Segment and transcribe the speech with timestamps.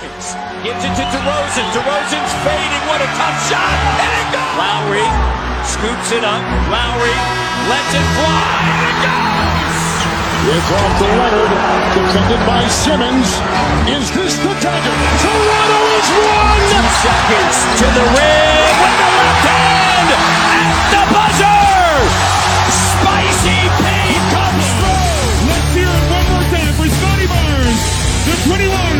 [0.00, 0.32] seconds.
[0.64, 1.66] Gives it to DeRozan.
[1.76, 2.82] DeRozan's fading.
[2.88, 3.76] What a tough shot.
[4.00, 4.56] And it goes.
[4.56, 5.08] Lowry
[5.64, 6.40] scoops it up.
[6.72, 7.16] Lowry
[7.68, 8.48] lets it fly.
[8.64, 9.78] And it goes.
[10.40, 11.52] It's off to Leonard,
[11.92, 13.28] defended by Simmons.
[13.92, 14.96] Is this the dagger?
[15.20, 16.64] Toronto is one!
[16.64, 21.60] Two seconds to the rim with the left hand at the buzzer.
[22.72, 25.28] Spicy Pete comes through.
[25.44, 27.82] Let's hear it one more time for Scotty Barnes,
[28.24, 28.99] the 21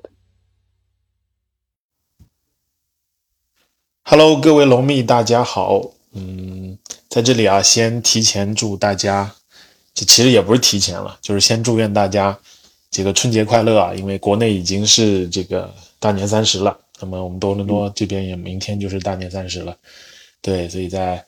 [4.03, 5.91] Hello，各位龙蜜，大家好。
[6.13, 9.31] 嗯，在这里啊，先提前祝大家，
[9.93, 12.37] 这其实也不是提前了，就是先祝愿大家
[12.89, 13.93] 这个春节快乐啊！
[13.93, 19.73] 因为国内已经是这个大年三十了，那么我们多伦多这边也明天就是大年三十了。
[20.41, 21.23] 对，所以在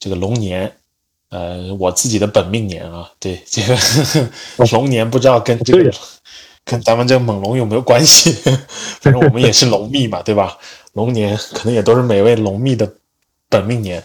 [0.00, 0.72] 这个龙年，
[1.28, 3.78] 呃，我自己的本命年啊，对这个
[4.72, 5.92] 龙年不知道跟这个
[6.64, 8.32] 跟咱们这个猛龙有没有关系？
[9.00, 10.58] 反正我们也是龙蜜嘛，对吧？
[10.94, 12.92] 龙年可能也都是每位龙蜜的
[13.48, 14.02] 本命年。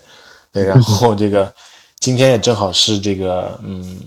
[0.52, 1.54] 对，然后这个
[2.00, 4.00] 今天也正好是这个，嗯，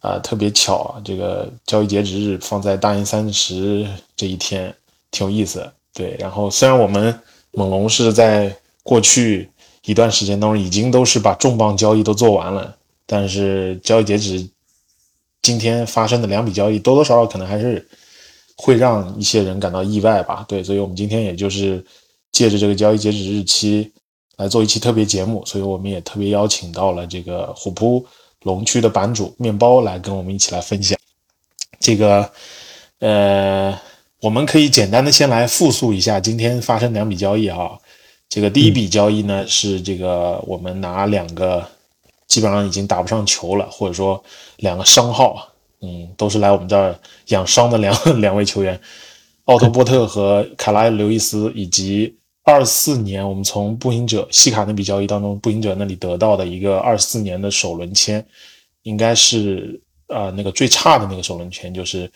[0.00, 4.74] 啊，特别巧啊，这个交易截止日放在大年三十这一天，
[5.10, 5.68] 挺有意思。
[5.94, 7.18] 对，然后虽然我们
[7.52, 9.50] 猛龙是在过去
[9.84, 14.46] 一段时间当中已经都是把重磅交易都做完了，但是交易截止
[15.40, 17.88] 今天发生的两笔交易，多多少少可能还是
[18.58, 20.44] 会让一些人感到意外吧。
[20.46, 21.82] 对，所以我们今天也就是
[22.32, 23.90] 借着这个交易截止日期
[24.36, 28.04] 来做一期特别节目，所以我们也特别邀请到了这个虎扑
[28.42, 30.98] 龙区的版主面包来跟我们一起来分享
[31.80, 32.30] 这个，
[32.98, 33.80] 呃，
[34.20, 37.78] 我们可以简单的先来复述一下今天发生两笔交易啊。
[38.28, 41.66] 这个第一笔交易呢是这个我们拿两个
[42.26, 44.22] 基本上已经打不上球了，或者说
[44.58, 45.47] 两个伤号，
[45.80, 48.80] 嗯，都是来我们这儿养伤的两 两位球员，
[49.44, 58.24] 奥托波特和卡拉刘易斯，以及二四年我们从步行者西卡那笔交易当中，步行者那里得到的一个二四年的首轮签，
[58.82, 62.10] 应该是呃那个最差的那个首轮签，就是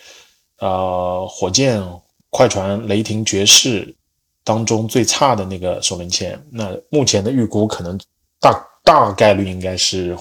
[0.58, 1.82] 呃火箭、
[2.30, 3.94] 快船、雷霆、爵士
[4.42, 6.42] 当中最差的那个首轮签。
[6.50, 7.98] 那目前的预估可能
[8.40, 10.16] 大大概率应该是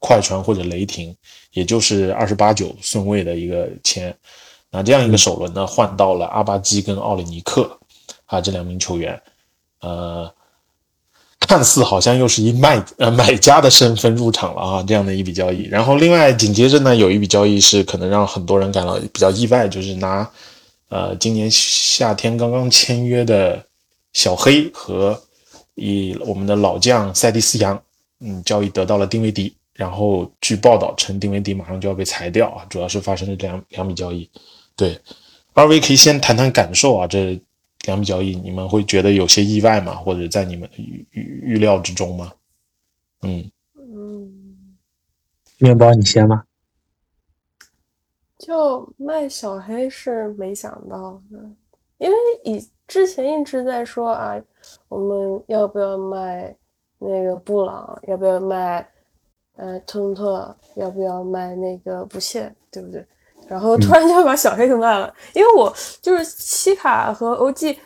[0.00, 1.16] 快船或者雷霆，
[1.52, 4.14] 也就是二十八九顺位的一个签。
[4.70, 7.78] 那这样一个首轮呢，换到了阿巴基跟奥里尼克
[8.26, 9.20] 啊这两名球员。
[9.80, 10.32] 呃，
[11.40, 15.64] 看似好像又是以卖呃买家的身份入场了啊，这样的一笔交易。
[15.64, 20.26] 然后另外紧接着呢，有一笔交易是可能让很多人感到比较意外，就是拿
[20.88, 23.62] 呃今年夏天刚刚签约的
[24.12, 25.20] 小黑和
[25.74, 27.82] 以我们的老将塞蒂斯扬，
[28.20, 29.54] 嗯，交易得到了丁威迪。
[29.74, 34.30] 然后据报道称，丁威迪马上就要被裁掉啊，主要是发生了两两笔交易。
[34.76, 35.00] 对，
[35.52, 37.40] 二位可以先谈谈感受啊，这。
[37.84, 39.92] 两笔交易，你们会觉得有些意外吗？
[39.96, 42.32] 或者在你们预预预料之中吗？
[43.22, 44.76] 嗯嗯，
[45.58, 46.44] 面包你先吗？
[48.38, 51.38] 就卖小黑是没想到的，
[51.98, 54.40] 因为以之前一直在说啊，
[54.86, 56.54] 我们要不要卖
[57.00, 58.00] 那个布朗？
[58.06, 58.88] 要不要卖
[59.56, 60.54] 呃特伦特？
[60.76, 62.52] 要不要卖那个不屑？
[62.70, 63.04] 对不对？
[63.48, 67.76] 然后突然就把小黑给卖了，因为我就是西卡和 OG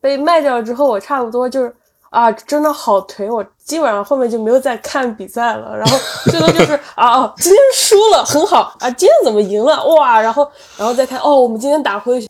[0.00, 1.74] 被卖掉之后，我差不多就是
[2.10, 5.76] 啊，真的好颓，我基本上后面就没有再看比赛了。
[5.76, 5.98] 然后
[6.30, 10.20] 最多就是啊哦，今天输了很好啊，今天怎么赢了哇？
[10.20, 10.48] 然后
[10.78, 12.28] 然后再看哦，我们今天打灰熊，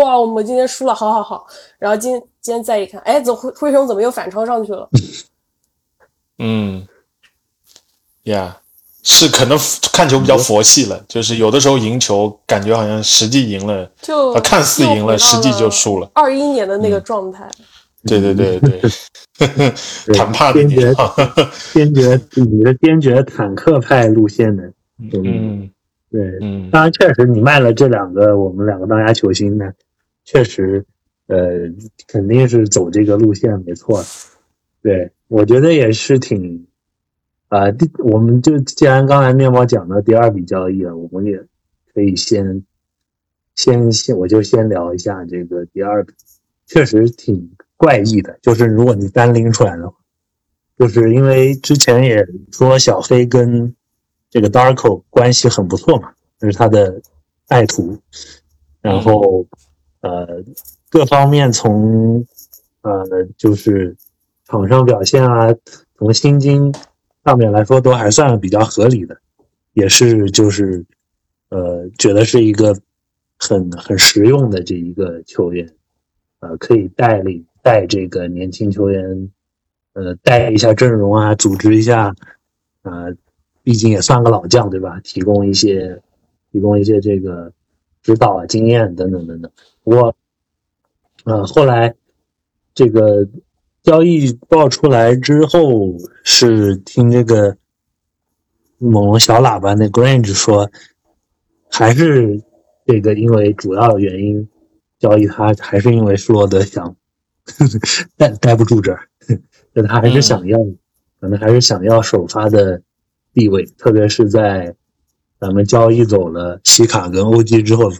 [0.00, 1.46] 哇，我们今天输了，好好好。
[1.78, 4.88] 然后今今天再一看，哎，怎灰灰熊怎么又反超上去了？
[6.40, 6.84] 嗯
[8.24, 8.52] ，Yeah。
[9.04, 9.58] 是可能
[9.92, 16.08] 看球比较佛系了，就是有的时候赢球感觉好像实际赢了，就看似赢了，实际就输了。
[16.14, 17.50] 二一年的那个状态。
[18.06, 20.94] 对对对 对，谈判坚决
[21.74, 25.68] 坚决你的坚决坦克派路线的，嗯，
[26.08, 29.64] 对，嗯，当然确实你卖了这两个我们两个当家球星呢，
[30.24, 30.86] 确实，
[31.26, 31.38] 呃，
[32.06, 34.04] 肯定是走这个路线没错。
[34.80, 36.68] 对，我觉得也是挺。
[37.52, 41.38] 啊，第我们就既然刚才面包讲到第二笔交易了，我们也
[41.92, 42.64] 可以先
[43.54, 46.14] 先先，我就先聊一下这个第二笔，
[46.66, 48.38] 确实挺怪异的。
[48.40, 49.94] 就是如果你单拎出来的话，
[50.78, 53.74] 就是因为之前也说小黑跟
[54.30, 57.02] 这个 Darko 关系很不错嘛，就是他的
[57.48, 57.98] 爱徒，
[58.80, 59.46] 然后
[60.00, 60.42] 呃
[60.88, 62.26] 各方面从
[62.80, 63.06] 呃
[63.36, 63.94] 就是
[64.46, 65.54] 场上表现啊，
[65.98, 66.72] 从薪金
[67.24, 69.18] 上面来说都还算比较合理的，
[69.72, 70.84] 也是就是
[71.48, 72.76] 呃觉得是一个
[73.38, 75.72] 很很实用的这一个球员，
[76.40, 79.30] 呃可以带领带这个年轻球员。
[79.94, 82.16] 呃，带一下阵容啊，组织一下，
[82.80, 83.14] 呃，
[83.62, 84.98] 毕竟也算个老将，对吧？
[85.04, 86.00] 提供一些，
[86.50, 87.52] 提供一些这个
[88.02, 89.52] 指导啊、经验等等等等。
[89.84, 90.16] 不过，
[91.24, 91.94] 呃，后来
[92.72, 93.28] 这个
[93.82, 97.56] 交易爆出来之后，是听这个
[98.78, 100.70] 猛龙小喇叭那 Grange 说，
[101.70, 102.40] 还是
[102.86, 104.48] 这个因为主要原因
[104.98, 106.94] 交易他，还是因为施罗德想
[108.16, 109.08] 待待不住这儿。
[109.74, 110.58] 但他还是想要，
[111.20, 112.80] 可能还是想要首发的
[113.32, 114.74] 地位，特别是在
[115.40, 117.90] 咱们交易走了西卡跟欧基之后，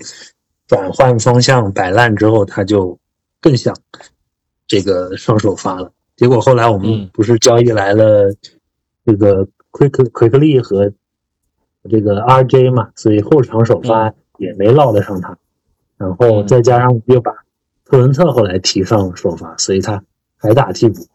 [0.69, 2.99] 转换方向摆烂之后，他就
[3.40, 3.76] 更想
[4.73, 5.93] 这个双首发了。
[6.17, 8.35] 结果后来我们不是交易来了
[9.05, 10.91] 这个 Quick Quickly 和
[11.91, 15.37] 这个 RJ 嘛，所以后场首发也没落得上他。
[15.99, 17.33] 然后再加上又把
[17.85, 20.03] 特伦特后来提上首发，所以他
[20.39, 21.07] 还打替补。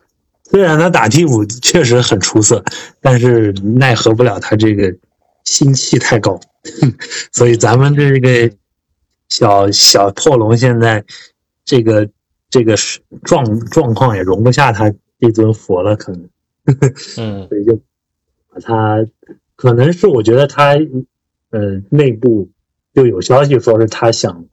[0.43, 2.63] 虽然他打替补确实很出色，
[3.01, 4.95] 但是奈何不了他这个
[5.43, 6.39] 心气太高，
[7.31, 8.55] 所以咱们这个
[9.29, 11.03] 小小破龙现在
[11.65, 12.09] 这个
[12.49, 12.75] 这个
[13.23, 16.29] 状状况也容不下他这尊佛了，可能，
[17.17, 17.75] 嗯， 所以就
[18.49, 19.05] 把他
[19.55, 20.75] 可能是我觉得他
[21.51, 22.49] 呃内部
[22.93, 24.45] 就有消息说是他想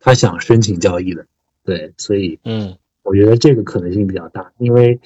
[0.00, 1.26] 他想申请交易的，
[1.64, 2.76] 对，所以嗯。
[3.04, 5.00] 我觉得这个可能性比较大，因为，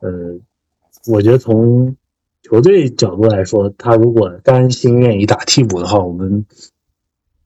[0.00, 0.40] 呃，
[1.06, 1.96] 我觉得从
[2.42, 6.44] 球队角度来说，他如果甘心愿意打替补的话，我们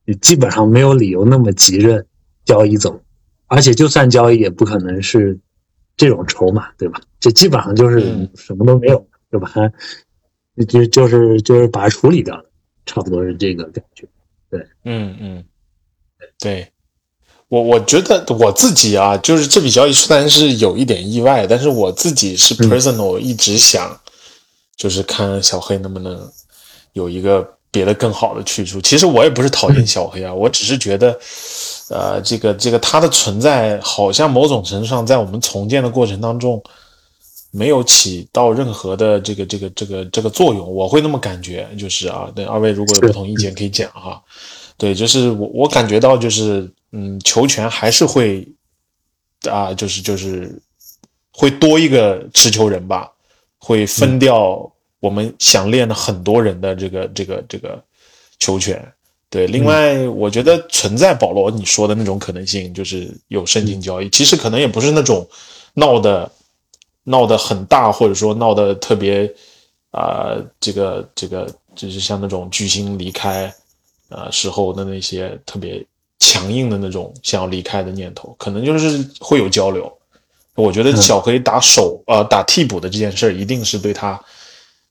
[0.05, 2.07] 也基本上没有理由那么急着
[2.43, 3.01] 交易走，
[3.47, 5.37] 而且就算交易，也不可能是
[5.95, 7.01] 这种筹码，对吧？
[7.19, 9.71] 这基本上就是什么都没有，就把它
[10.67, 12.45] 就就是就是把它处理掉了，
[12.85, 14.07] 差不多是这个感觉。
[14.49, 15.45] 对，嗯嗯，
[16.39, 16.67] 对。
[17.49, 23.97] 我我觉得我自己啊，就是这笔交易虽然是有一点意外，但是我自己是 personal 一直想，
[24.75, 26.29] 就是看小黑能不能
[26.91, 28.81] 有一个别的更好的去处。
[28.81, 31.17] 其实我也不是讨厌小黑啊，我只是觉得，
[31.89, 36.61] 呃，这个这个它的存在好像某种程度上在我们重建的过程当中
[37.51, 41.67] 没有起到任何的这个这个这个这个作用，我会那么感觉。
[41.77, 44.21] 就是啊，对二位如果有不同意见可以讲哈。
[44.77, 46.69] 对，就是我我感觉到就是。
[46.93, 48.47] 嗯，球权还是会
[49.51, 50.57] 啊，就是就是
[51.33, 53.11] 会多一个持球人吧，
[53.57, 57.83] 会分掉我们想练的很多人的这个这个这个
[58.39, 58.81] 球权。
[59.29, 65.27] 对，另外我觉得存在保罗你说的那种可能性，就是有申请交易，其实可能也不是那种
[65.73, 66.31] 闹的
[67.03, 69.31] 闹得很大，或者说闹得特别
[69.91, 73.53] 啊，这个这个就是像那种巨星离开
[74.09, 75.85] 啊时候的那些特别。
[76.19, 79.89] 强硬的那种想要离开的念头，可能就是会有交流。
[80.55, 84.19] 我觉得小黑打手呃打替补的这件事儿，一定是对他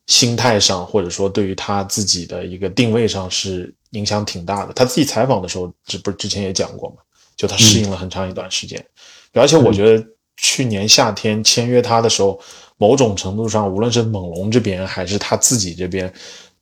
[0.07, 4.73] 心态上，或者说对于他自己的一个定位上是影响挺大的。
[4.73, 6.97] 他自己采访的时候，这不是之前也讲过嘛？
[7.37, 8.85] 就他适应了很长一段时间，
[9.33, 12.41] 而且我觉得去年夏天签约他的时候，
[12.77, 16.13] 某种程度上，无论是猛龙这边还是他自己这边，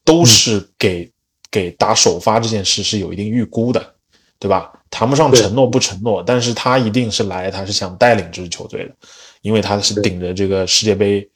[0.05, 1.11] 都是给
[1.51, 3.95] 给打首发这件事是有一定预估的。
[4.37, 4.71] 对吧？
[4.91, 8.95] 谈不上承诺不承诺，但是他一定是来，他是想带领这支球队的，
[9.41, 11.27] 因为他是顶着这个世界杯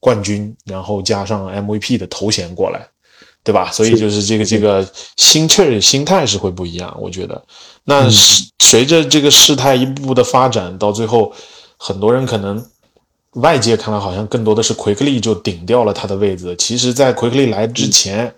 [0.00, 2.88] 冠军，然后加上 MVP 的头衔过来，
[3.46, 3.70] 对吧？
[3.70, 4.84] 所以就是这个这个
[5.16, 6.92] 心气儿、心态是会不一样。
[7.00, 7.40] 我觉得，
[7.84, 8.10] 那
[8.58, 11.32] 随着这个事态一步步的发展，到最后，
[11.76, 12.60] 很多人可能
[13.34, 18.34] 外界看来好像更多的是奎克利就顶掉了他的位子，其实，在奎克利来之前，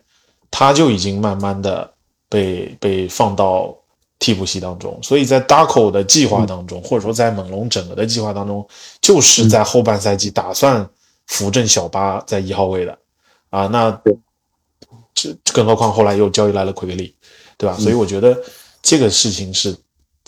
[0.50, 1.90] 他就已经慢慢的
[2.28, 3.74] 被被放到。
[4.20, 8.66] 替补席当中，所以在 Darko 的计划当中，或者说在猛龙整个的计划当中，
[9.00, 10.84] 就是在后半赛季打算
[11.28, 12.98] 扶正小巴在一号位的
[13.50, 13.68] 啊。
[13.68, 13.96] 那
[15.20, 17.14] 这更何况后来又交易来了奎格利，
[17.56, 17.76] 对吧？
[17.76, 18.40] 所以我觉得
[18.82, 19.76] 这个事情是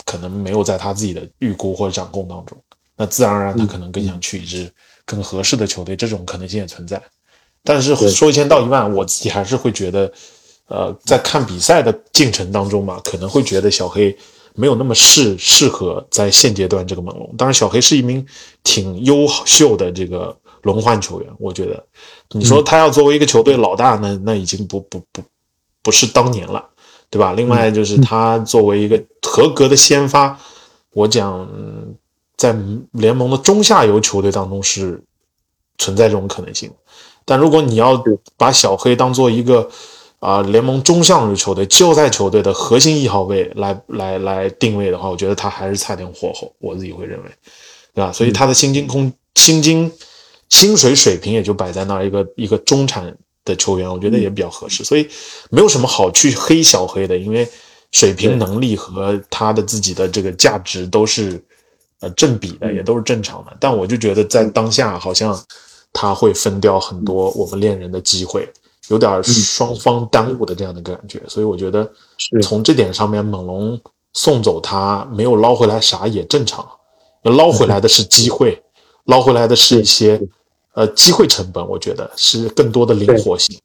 [0.05, 2.57] 可能没有在他自己的预估或者掌控当中。
[2.97, 4.71] 那自然而然，他可能更想去一支
[5.05, 7.01] 更合适的球队，这种可能性也存在。
[7.63, 10.11] 但是说一千道一万，我自己还是会觉得。
[10.67, 14.17] 呃，在看比赛的进程当中嘛，可能会觉得小黑
[14.55, 17.35] 没有那么适适合在现阶段这个猛龙。
[17.37, 18.25] 当然，小黑是一名
[18.63, 21.29] 挺优秀的这个轮换球员。
[21.39, 21.85] 我觉得，
[22.31, 25.21] 你说他要作为一个球队老大，那那已经不不不
[25.81, 26.63] 不是当年了，
[27.09, 27.33] 对吧？
[27.33, 30.37] 另外就是他作为一个合格的先发，
[30.93, 31.47] 我讲
[32.37, 32.55] 在
[32.91, 35.03] 联盟的中下游球队当中是
[35.77, 36.71] 存在这种可能性。
[37.23, 38.03] 但如果你要
[38.35, 39.69] 把小黑当做一个
[40.19, 47.29] 啊联盟中上游球队、季后赛球队的核心一号位来来来定位的话，我觉得他还是差点火候，我自己会认为，
[47.93, 48.11] 对吧？
[48.11, 49.91] 所以他的薪金空薪金
[50.51, 55.09] 薪水水平也就摆在那儿一个一个中产的球员，我觉得也比较合适，所以
[55.49, 57.49] 没有什么好去黑小黑的，因为
[57.91, 61.43] 水平能力和他的自己的这个价值都是
[62.01, 63.57] 呃正比的，也都是正常的。
[63.59, 65.37] 但我就觉得在当下好像。
[65.93, 68.49] 他会分掉很多我们恋人的机会，
[68.87, 71.91] 有点双方耽误的这样的感觉，所以我觉得
[72.41, 73.77] 从这点上面，猛龙
[74.13, 76.65] 送走他没有捞回来啥也正常，
[77.23, 78.57] 捞回来的是机会，
[79.03, 80.17] 捞回来的是一些
[80.73, 83.55] 呃机会成本，我觉得是更多的灵活性，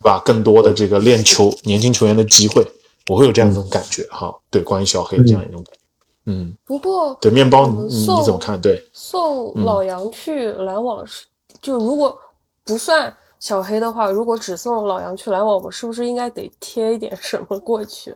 [0.00, 0.22] 对吧？
[0.24, 2.66] 更多的这个练球年轻球员的机会，
[3.08, 4.34] 我会有这样一种感觉哈。
[4.50, 5.80] 对，关于小黑这样一种感觉，
[6.26, 8.60] 嗯，不过对面包你你怎么看？
[8.60, 11.24] 对，送老杨去篮网是。
[11.62, 12.18] 就如果
[12.64, 18.14] 不算小黑的话，如果只送老杨去篮网，我们是不是应该得贴一点什么过去？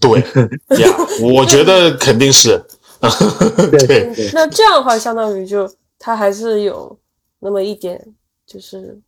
[0.00, 0.20] 对
[0.80, 2.64] 呀，我觉得肯定是。
[3.86, 6.98] 对，那这样的话，相当于就他还是有
[7.38, 8.14] 那么一点，
[8.46, 8.98] 就是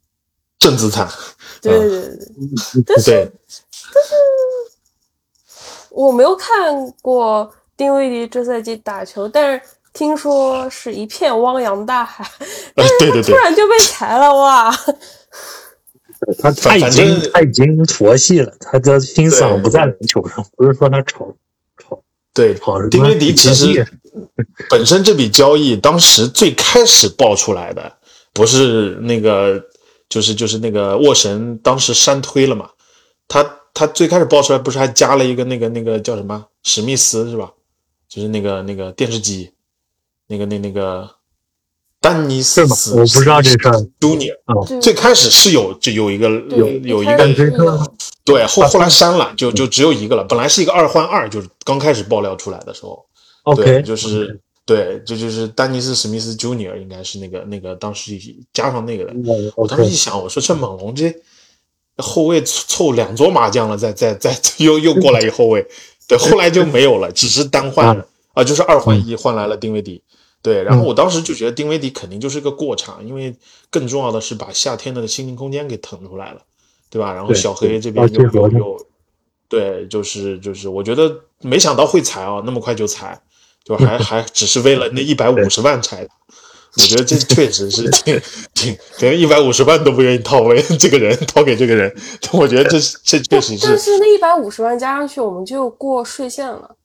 [0.59, 1.09] 正资产。
[1.63, 3.33] 对对对对， 但是
[3.95, 4.15] 但是
[5.91, 9.63] 我没有看过丁威迪这赛季打球，但是。
[9.93, 12.25] 听说是一片汪洋大海，
[12.77, 14.73] 但是他突然就被裁了哇！
[16.39, 21.35] 他他已经他已经佛系了，他的心思不在篮球上，不是说他炒
[21.77, 22.01] 炒
[22.33, 22.81] 对炒。
[22.89, 23.85] 丁威迪其实
[24.69, 27.93] 本身这笔交易当时最开始爆出来的
[28.33, 29.63] 不是那个，
[30.09, 32.71] 就是就是那个沃神当时删推了嘛？
[33.29, 37.51] 他他最开始爆出来不是还加了一个那个那个叫什么史密斯是吧？
[38.09, 39.53] 就是那个那个电视机。
[40.33, 41.11] 那个那那个
[42.01, 43.75] 丹尼斯，我不知道这事儿。
[43.99, 47.27] Junior，最开始是有就有一个有有一个
[48.25, 50.23] 对后后来删了，就就只有一个了。
[50.23, 53.05] 本来是一个二换二，就是刚开始爆料出来的时候
[53.43, 58.19] ，OK，就是对，这就是丹尼斯史密斯 Junior，应该是那个那个当时
[58.53, 59.15] 加上那个的。
[59.57, 61.15] 我当时一想，我说这猛龙这
[61.97, 65.67] 后卫凑两桌麻将了，再再再又又过来一后卫，
[66.07, 68.07] 对，后来就没有了，只是单换了。
[68.33, 70.01] 啊，就是二换一换来了丁威迪。
[70.41, 73.35] 对，然后我当时就觉得丁威迪肯定就是个过场，因为
[73.69, 76.41] 更重要的是把夏天的薪金空间给腾出来了，
[76.89, 77.13] 对吧？
[77.13, 78.87] 然后小黑这边又又又，
[79.49, 83.21] 对，就是就是，我觉得没想到会裁啊，那么快就裁，
[83.65, 86.07] 就还 还只是为了那一百五十万裁，
[86.77, 88.21] 我觉得这 确实是挺
[88.55, 91.95] 挺，可能一百五十万都不愿意掏为这个人掏给这个人，
[92.33, 93.67] 我觉得这这确实是。
[93.67, 96.77] 但是那一百五十万加上去，我们就过税线了。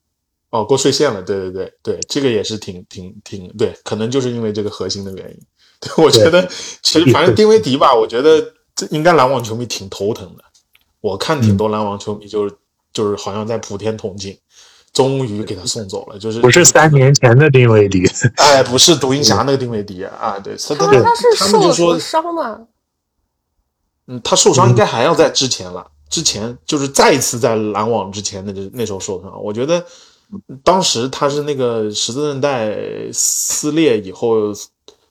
[0.51, 5.37] 哦，过税线了，对对对对，这个也是挺挺挺对，可能就是因为这个核心的原因。
[5.81, 6.47] 对，我觉得
[6.81, 10.43] 其实反正丁威迪吧，我觉得这应该篮网球迷挺头疼的。
[11.01, 12.55] 我看挺多篮网球迷就是
[12.93, 14.37] 就是好像在普天同庆，
[14.95, 18.03] 终于给他送走了，就是不是三年前的丁威迪，
[18.37, 22.61] 哎，不是独行侠那个丁威迪啊，对，他他他们就说伤嘛，
[24.07, 29.85] 嗯，他受伤应该还要在之前了，之前就是再一次在篮网之前那那时候受伤，我觉得。
[30.63, 32.75] 当时他是那个十字韧带
[33.13, 34.35] 撕裂以后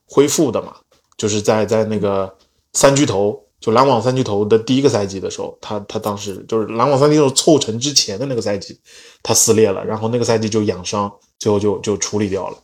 [0.07, 0.75] 恢复的嘛，
[1.17, 2.37] 就是在在那个
[2.73, 8.79] 三巨头，就篮网三巨头的第一个赛季的时候，他他当时就是篮网三巨头凑成之前的那个赛季，
[9.23, 12.59] 他撕裂了，然后那个赛季就养伤，最后就就处理掉了。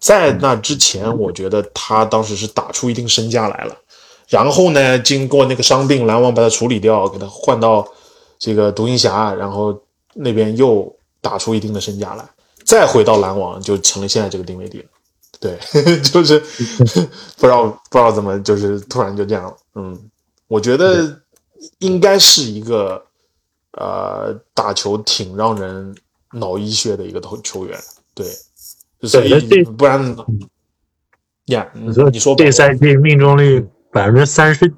[0.00, 3.76] 在那之前，我觉得他当时是打出一定身价来了，
[4.28, 7.86] 然后呢，经过那个伤病，篮网把他处理掉，给他换到
[8.38, 9.78] 这个独行侠，然后
[10.14, 10.90] 那边又。
[11.24, 12.28] 打出一定的身价来，
[12.66, 14.84] 再回到篮网就成了现在这个定位点。
[15.40, 15.58] 对，
[16.04, 16.38] 就是
[17.40, 19.56] 不知道不知道怎么就是突然就这样了。
[19.74, 19.98] 嗯，
[20.54, 21.20] 我觉得
[21.78, 23.04] 应该是一个
[23.72, 25.92] 呃打球挺让人
[26.32, 27.76] 脑溢血的一个投球员。
[28.14, 28.24] 对，
[29.02, 30.16] 所以不然
[31.46, 34.72] 呀，你说你说这赛季命中率百分之三十，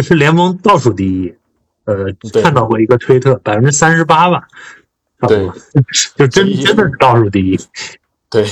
[0.00, 1.34] 是联盟倒数第一。
[1.86, 1.94] 呃，
[2.40, 4.46] 看到过一个推特，百分之三十八吧。
[5.26, 5.48] 对，
[6.16, 7.58] 就真真的是倒数第一。
[8.30, 8.46] 对，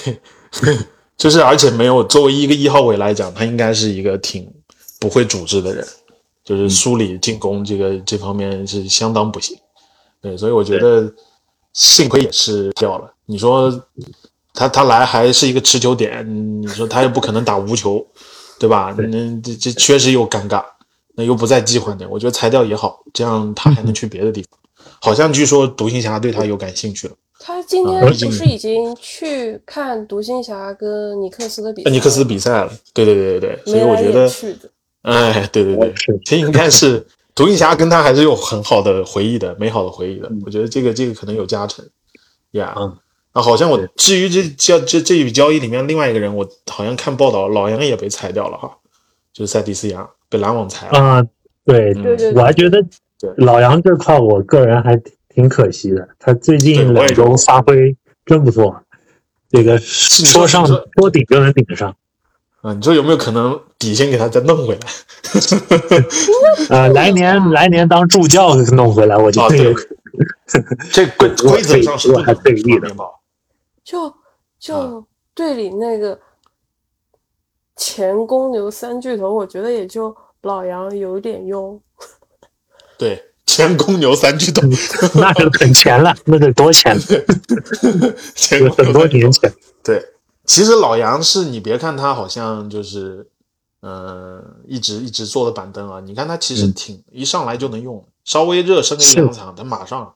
[1.16, 4.52] 就是而且没有作为一个一号位来讲，他应该是一个挺
[4.98, 5.86] 不会组织的人，
[6.44, 9.56] 就是梳理进攻这个这方面是相当不行。
[10.20, 11.12] 对，所以我觉得
[11.72, 13.12] 幸亏也是掉了。
[13.26, 13.72] 你说
[14.52, 18.06] 他他来还是一个持球点，你说他又不可能打无球，
[18.58, 18.94] 对吧？
[18.96, 20.64] 那这这确实又尴尬，
[21.14, 24.58] 那又不在计划内，我觉得裁掉也好，这样他还能去别的地方。
[25.00, 27.14] 好像据说独行侠对他有感兴趣了。
[27.38, 31.90] 他今天啊不是已经去看独行侠跟尼克斯的比赛？
[31.90, 34.70] 尼克斯比赛了，对对对对对，所以我觉得也去的。
[35.04, 40.30] 哎，对对对，是这应该是 独行侠跟他还是有很好的回忆的，美好的回忆的。
[40.44, 41.84] 我觉得这个这个可能有加成
[42.50, 42.75] 呀。
[42.76, 42.96] 嗯
[43.32, 48.70] 啊，好像我至于这交这这一笔交易里面另外一个人，我好像看报道，老杨也被裁掉了哈，
[49.32, 50.99] 就是塞蒂斯杨被篮网裁了。
[51.00, 51.26] 啊，
[51.66, 52.80] 对嗯对对我还觉得
[53.38, 54.96] 老杨这块，我个人还
[55.28, 56.08] 挺可惜的。
[56.20, 58.80] 他最近两周发挥真不错，
[59.50, 61.96] 这个说说上说说顶就能顶得上。
[62.64, 64.80] 啊，你说有没有可能底薪给他再弄回来？
[66.71, 69.87] 呃，来年来年当助教弄回来，我觉啊，对得有可，
[70.90, 73.21] 这规规则上是还费力的面包。
[73.85, 74.14] 就啊
[74.59, 76.18] 就队里那个
[77.76, 81.78] 前公牛三巨头，我觉得也就老杨有点用。
[82.97, 84.62] 对，前公牛三巨头，
[85.21, 87.02] 那是很前了，那得多前了，
[88.35, 89.52] 前有很多年前。
[89.83, 90.02] 对，
[90.46, 93.26] 其实老杨是你别看他好像就是，
[93.80, 96.72] 呃，一直一直坐的板凳啊，你看他其实嗯。
[96.74, 100.14] 挺、一上来就能用，稍微热身个一两场，他马上，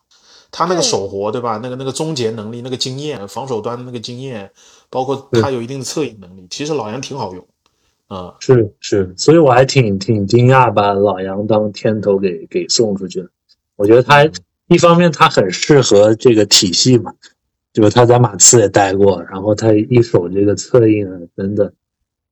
[0.51, 1.59] 他那个手活对吧？
[1.63, 4.51] 那个那个终结能力，那个经验，防守端的那个经验，
[4.91, 7.47] 包括他有一定的策应能力，其实老杨挺好用，
[8.09, 13.29] 啊、是是，所以我还挺挺惊讶，把老杨当天头给给送出去了。
[13.77, 14.33] 我觉得他嗯。
[14.69, 17.11] 一方面他很适合这个体系嘛，
[17.73, 21.73] 就是他在马刺也待过，然后他一手这个策应啊等等，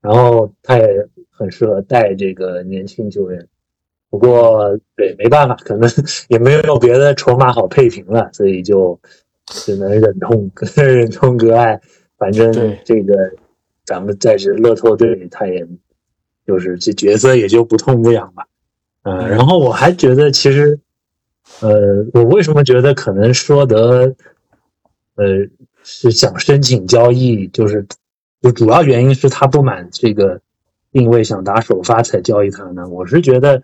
[0.01, 3.47] 然后他也很适合带这个年轻球员。
[4.09, 5.91] 不过对，没办法，可能
[6.29, 8.99] 也没有别的筹码好配平了，所以就
[9.47, 11.81] 只能忍痛 忍痛割爱。
[12.17, 12.51] 反正
[12.85, 13.15] 这个
[13.85, 15.67] 咱们在这乐透队，他也
[16.47, 18.47] 就是这角色也就不痛不痒吧。
[19.03, 20.79] 嗯、嗯然后我还觉得其实，
[21.61, 24.15] 呃，我为什么觉得可能说德，
[25.17, 25.49] 呃，
[25.83, 27.87] 是想申请交易，就是
[28.41, 30.41] 就主要原因是他不满这个
[30.93, 32.89] 定位，想打首发才交易他呢。
[32.89, 33.63] 我是觉得，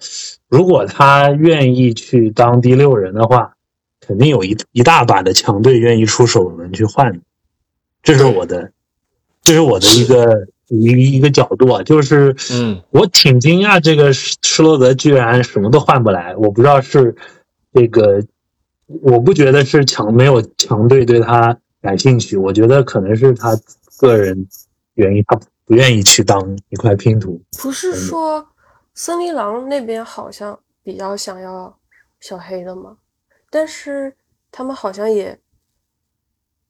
[0.48, 3.54] 如果他愿意去当第六人的话，
[4.00, 7.20] 肯定有一一大把的强队愿意出首轮去换，
[8.02, 8.72] 这是我的，
[9.42, 17.14] 这是我的一个一一个角度啊，就是嗯，我挺惊讶，这个施施罗德居然什么都换不来，我不知道是
[17.72, 18.24] 这个，
[19.00, 23.58] 我不觉得是强没有强队对他感兴趣，我觉得可能是他
[23.98, 24.46] 个人
[24.94, 27.40] 原因，他不愿意去当一块拼图。
[27.58, 28.46] 不是说
[28.94, 31.78] 森林狼那边好像比较想要
[32.20, 32.96] 小黑的吗？
[33.50, 34.14] 但是
[34.50, 35.38] 他们好像也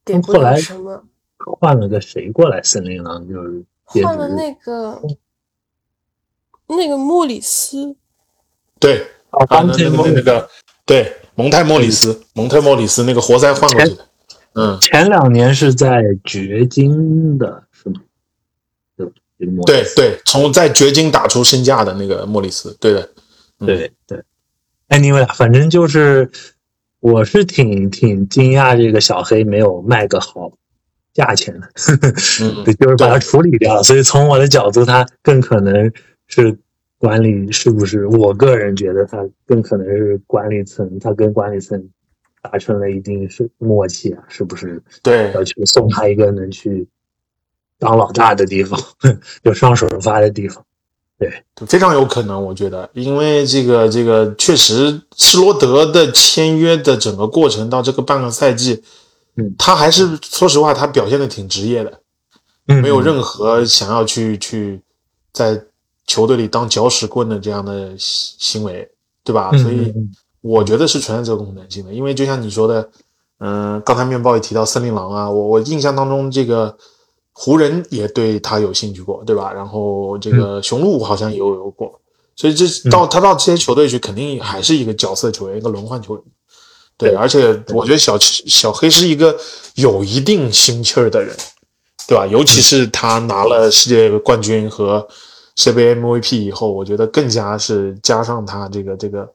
[0.04, 1.04] 点不来了什么，
[1.60, 2.62] 换了个谁过来？
[2.62, 5.00] 森林狼就是换了那个
[6.66, 7.94] 那个莫里斯，
[8.80, 10.48] 对，啊，啊，那那个当天梦那个
[10.84, 14.06] 对蒙泰莫里斯，蒙泰莫里斯那个活塞换过去的，
[14.54, 18.00] 嗯，前两年是在掘金的，是吗？
[18.96, 19.06] 对
[19.64, 23.08] 对对，从在掘金打出身价的那个莫里斯，对的，
[23.58, 23.66] 嗯。
[23.66, 24.22] 对对
[24.88, 26.30] ，anyway，反正就是
[27.00, 30.52] 我是挺挺惊讶，这个小黑没有卖个好
[31.12, 31.68] 价钱的，
[32.42, 33.82] 嗯对，就是把它处理掉。
[33.82, 35.92] 所以从我的角度，他更可能
[36.26, 36.56] 是
[37.02, 38.06] 管理，是不是？
[38.06, 41.90] 我个人觉得他更可能是管理层，他跟管理层
[42.40, 44.80] 达成了一定是默契啊，是不是？
[45.02, 46.86] 对要去送他一个能去
[47.80, 48.80] 当老大的地方，
[49.42, 50.64] 有上手发的地方。
[51.18, 51.28] 对
[51.66, 58.80] 非常有可能，我觉得，因为这个这个确实，施罗德的签约的整个过程到这个半个赛季，
[59.36, 62.00] 嗯他还是说实话，他表现的挺职业的，
[62.68, 64.80] 嗯，没有任何想要去去
[65.32, 65.64] 在
[66.12, 68.86] 球队里当搅屎棍的这样的行行为，
[69.24, 69.48] 对吧？
[69.54, 69.90] 嗯所以
[70.42, 72.86] 我觉得是存在这个可能性的，因为就像你说的，
[73.38, 76.76] 嗯、刚才面包也提到森林狼啊，我我印象当中这个
[77.32, 79.50] 湖人也对他有兴趣过，对吧？
[79.50, 81.98] 然后这个雄鹿好像也有有过，
[82.36, 86.24] 所以这到他到这些球队去，肯定还是一个角色球员，一个轮换球员。
[86.98, 87.38] 对，对而且
[87.72, 89.34] 我觉得小小黑是一个
[89.76, 91.34] 有一定心气儿的人，
[92.06, 92.26] 对吧？
[92.26, 95.06] 尤其是他拿了世界冠军和
[95.56, 99.30] 世界杯 MVP 以后，我觉得更加是加上他这个这个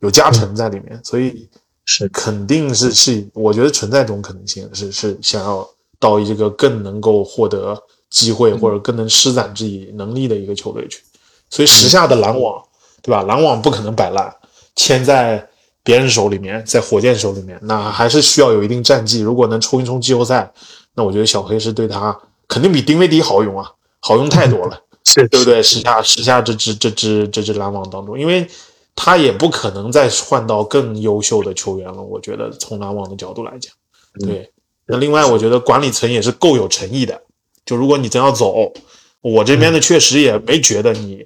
[0.00, 1.48] 有加成在里面，所以
[1.84, 11.02] 是肯定是是，我觉得存在这种可能性，是是想要到一个更能够获得机会或者更能施展自己能力的一个球队去。
[11.48, 12.62] 所以时下的篮网，
[13.02, 13.22] 对吧？
[13.22, 14.34] 篮网不可能摆烂，
[14.74, 15.48] 签在
[15.84, 19.20] 别人手里面，在火箭手里面，那还是需要有一定战绩。
[19.20, 20.52] 如果能冲一冲季后赛，
[20.94, 23.70] 那我觉得小黑是对他肯定比丁威迪好用啊，
[24.00, 25.62] 好用太多了， 是对不对？
[25.62, 28.46] 时下时下这支这支这支篮网当中，因为
[28.94, 32.02] 他也不可能再换到更优秀的球员了。
[32.02, 33.72] 我觉得从篮网的角度来讲，
[34.20, 34.50] 对。
[34.86, 37.22] 那另外，我觉得管理层也是够有诚意的。
[37.64, 38.72] 就如果你真要走，
[39.20, 41.24] 我这边呢确实也没觉得你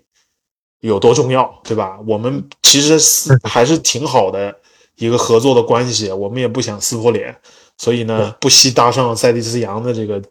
[0.80, 1.98] 有多重要，对吧？
[2.06, 4.54] 我们其实是还是挺好的
[4.96, 7.34] 一个合作的关系，我们也不想撕破脸，
[7.78, 10.22] 所以呢，不惜搭上塞蒂斯杨的这个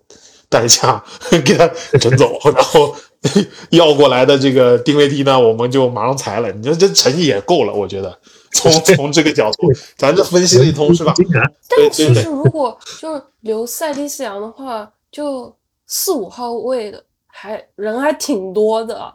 [0.47, 1.03] 代价
[1.43, 1.67] 给他
[1.99, 2.95] 整走，然后
[3.71, 6.51] 要过来的这个定位低呢，我们就马上裁了。
[6.51, 8.17] 你说这诚意也够了，我觉得。
[8.51, 11.13] 从 从这个角度，咱这分析了一通是吧？
[11.69, 15.53] 但其实如果就是留塞蒂斯扬的话，就
[15.87, 19.13] 四五号位的还人还挺多的。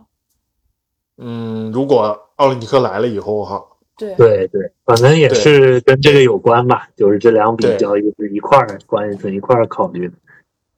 [1.16, 3.62] 嗯，如果奥林匹克来了以后哈，
[3.96, 10.14] 对对对，反正也是跟这个有关吧，就是这两笔交易是一块儿关系，一块儿考虑的。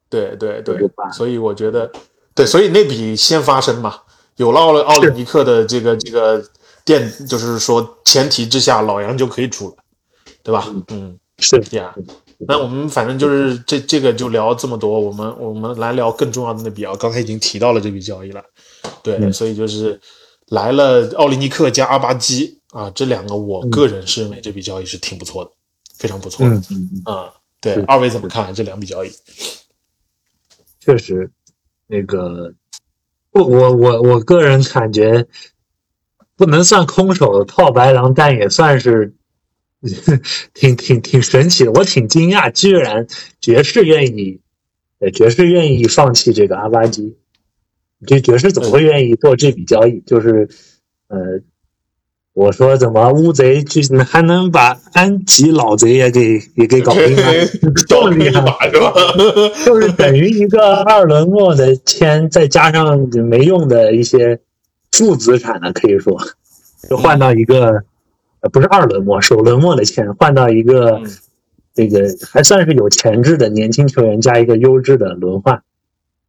[0.09, 0.79] 对对对，
[1.13, 1.91] 所以我觉得，
[2.35, 4.01] 对，所以那笔先发生嘛，
[4.37, 6.45] 有了奥奥利尼克的这个这个。
[6.85, 9.77] 电就是说，前提之下，老杨就可以出了，
[10.43, 10.69] 对吧？
[10.89, 11.95] 嗯，是这样。
[12.49, 16.93] 那我们反正就是这这个就聊这么多，我们我们来聊更重要的那笔啊。
[16.99, 18.43] 刚才已经提到了这笔交易了，
[19.01, 20.01] 对，所以就是
[20.49, 25.53] 来了奥利尼克加阿巴基啊，这两个我个人是认为这笔交易是挺不错的，
[25.97, 26.57] 非常不错的。
[27.05, 29.13] 啊，对，二位怎么看这两笔交易？
[30.81, 31.31] 确实，
[31.93, 32.55] 那个
[33.33, 35.29] 我我我我个人感觉。
[36.35, 39.15] 不能算空手套白狼，但也算是
[40.55, 41.71] 挺挺挺神奇的。
[41.71, 43.07] 我挺惊讶，居然
[43.41, 44.41] 爵士愿意，
[44.99, 47.17] 呃，爵士愿意放弃这个阿巴基。
[48.07, 50.01] 这爵士怎么会愿意做这笔交易？
[50.01, 50.49] 就是，
[51.07, 51.19] 呃，
[52.35, 57.23] 我说怎么乌贼去还能把安吉老贼也给也给搞定了？
[57.87, 58.93] 这么厉害是吧？
[59.67, 64.41] 就是等于一个二轮末的签，再加上没用的一些。
[64.95, 66.21] 负资产呢，可以说
[66.87, 67.83] 就换到一个，
[68.41, 71.01] 呃，不是二轮末，首轮末的签换到一个，
[71.75, 75.63] 这个还算是有潜质的年轻球员加一个优质的轮换，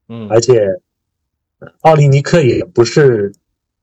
[0.08, 0.66] 嗯，而且
[1.82, 3.34] 奥利尼克也不是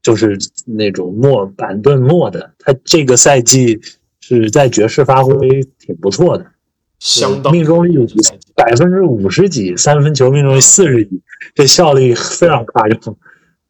[0.03, 3.81] 就是那种末板顿末的，他这个赛季
[4.21, 6.47] 是在爵士发挥挺不错的，
[6.99, 8.07] 相当命中率
[8.55, 11.23] 百分之五十几，三分球命中率四十几，
[11.55, 13.17] 这效率非常夸张。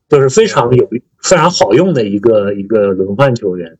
[0.08, 0.90] 就是非常有
[1.22, 3.78] 非常好用的一个一个轮换球员，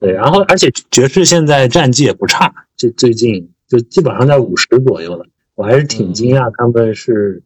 [0.00, 7.44] 对，然后而且爵士现在战绩也不差，这最近就基本上在五十左右了，我还是挺惊讶他们是，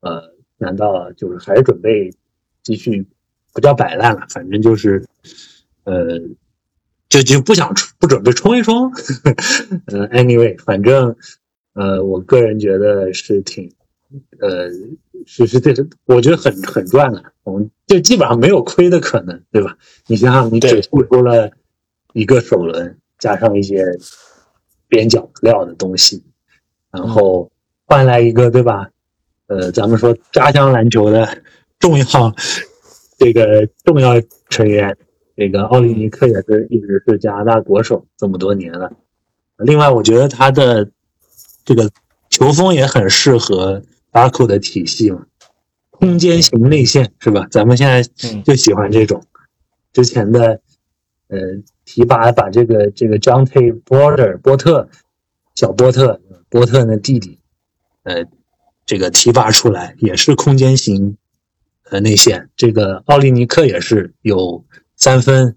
[0.00, 2.14] 呃，难道就是还是准备
[2.62, 3.06] 继续
[3.52, 5.04] 不叫摆烂了，反正就是，
[5.84, 6.20] 呃，
[7.08, 8.92] 就就不想不准备冲一冲，
[9.86, 11.16] 呃，anyway，反正
[11.74, 13.72] 呃，我个人觉得是挺。
[14.40, 14.68] 呃，
[15.24, 19.78] 是是，这是我觉得很很赚的，我们就基本上没有亏的可能，对吧？
[20.06, 21.50] 你想想，你只付出了
[22.12, 23.86] 一个首轮，加上一些
[24.86, 26.24] 边角料的东西，
[26.90, 27.50] 然后
[27.86, 28.90] 换来一个，对吧？
[29.46, 31.42] 呃，咱们说家乡篮球的
[31.78, 32.04] 重要
[33.22, 34.96] 这个重要成员，
[35.36, 38.92] 这个奥利尼克也是一直是加拿大国手这么多年了。
[39.58, 40.90] 另外，我觉得他的
[41.64, 41.90] 这个
[42.28, 43.82] 球风也很适合。
[44.14, 45.24] 巴库的体系嘛，
[45.88, 47.46] 空间型内线是吧？
[47.50, 48.02] 咱们现在
[48.42, 49.24] 就喜欢这种。
[49.90, 50.60] 之前的
[51.28, 51.38] 呃
[51.86, 53.72] 提拔把这个这个 John T.
[53.72, 54.90] Porter 波特
[55.54, 57.38] 小波特波特的弟弟，
[58.02, 58.26] 呃，
[58.84, 61.16] 这个提拔出来也是空间型
[61.92, 62.48] 呃内线。
[62.56, 64.64] 这个奥利尼克也是有
[64.96, 65.56] 三分，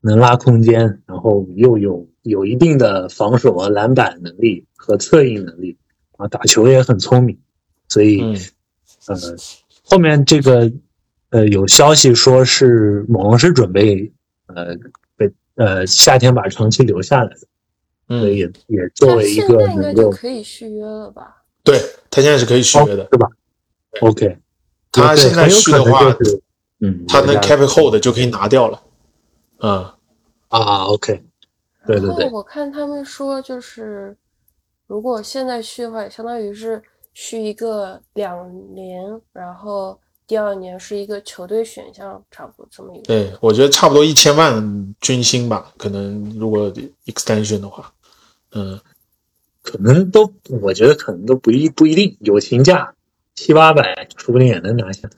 [0.00, 5.76] 能拉空间，然后又有有一定的防守和篮板能力和策应能力
[6.16, 7.38] 啊，打球也很聪明。
[7.88, 8.22] 所以，
[9.06, 9.16] 呃，
[9.82, 10.72] 后面这个，
[11.28, 14.10] 呃，有消息说是猛龙是准备，
[14.46, 14.74] 呃，
[15.16, 17.36] 被呃夏天把长期留下来的，
[18.08, 21.42] 所以也也作为一个能够可以续约了吧？
[21.62, 21.78] 对
[22.10, 23.28] 他现在是可以续约的，是吧
[24.00, 24.38] ？OK，
[24.92, 26.14] 他现在续的话，
[26.80, 28.80] 嗯，他那 cap hold 就可以拿掉了，
[29.58, 29.84] 嗯
[30.48, 31.24] 啊，OK，
[31.86, 34.16] 对对对，我看他们说就是，
[34.86, 36.80] 如果现在续的话，相当于是。
[37.14, 43.04] 续一个两年，然后第二年是一个球队选项，差不多这么一个。
[43.04, 46.72] 对，我觉得差不多一千万军薪吧，可能如果
[47.04, 47.92] extension 的话，
[48.52, 48.80] 嗯，
[49.62, 52.94] 可能都，我觉得可能都不一不一定，友情价
[53.34, 55.08] 七八百，说不定也能拿下。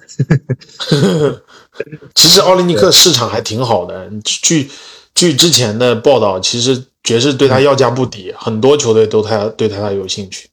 [2.15, 4.71] 其实奥利尼克市场还挺好的，据
[5.15, 10.49] 据之前的报道，其实爵士对他要价不低，很多球队都他对他有兴趣。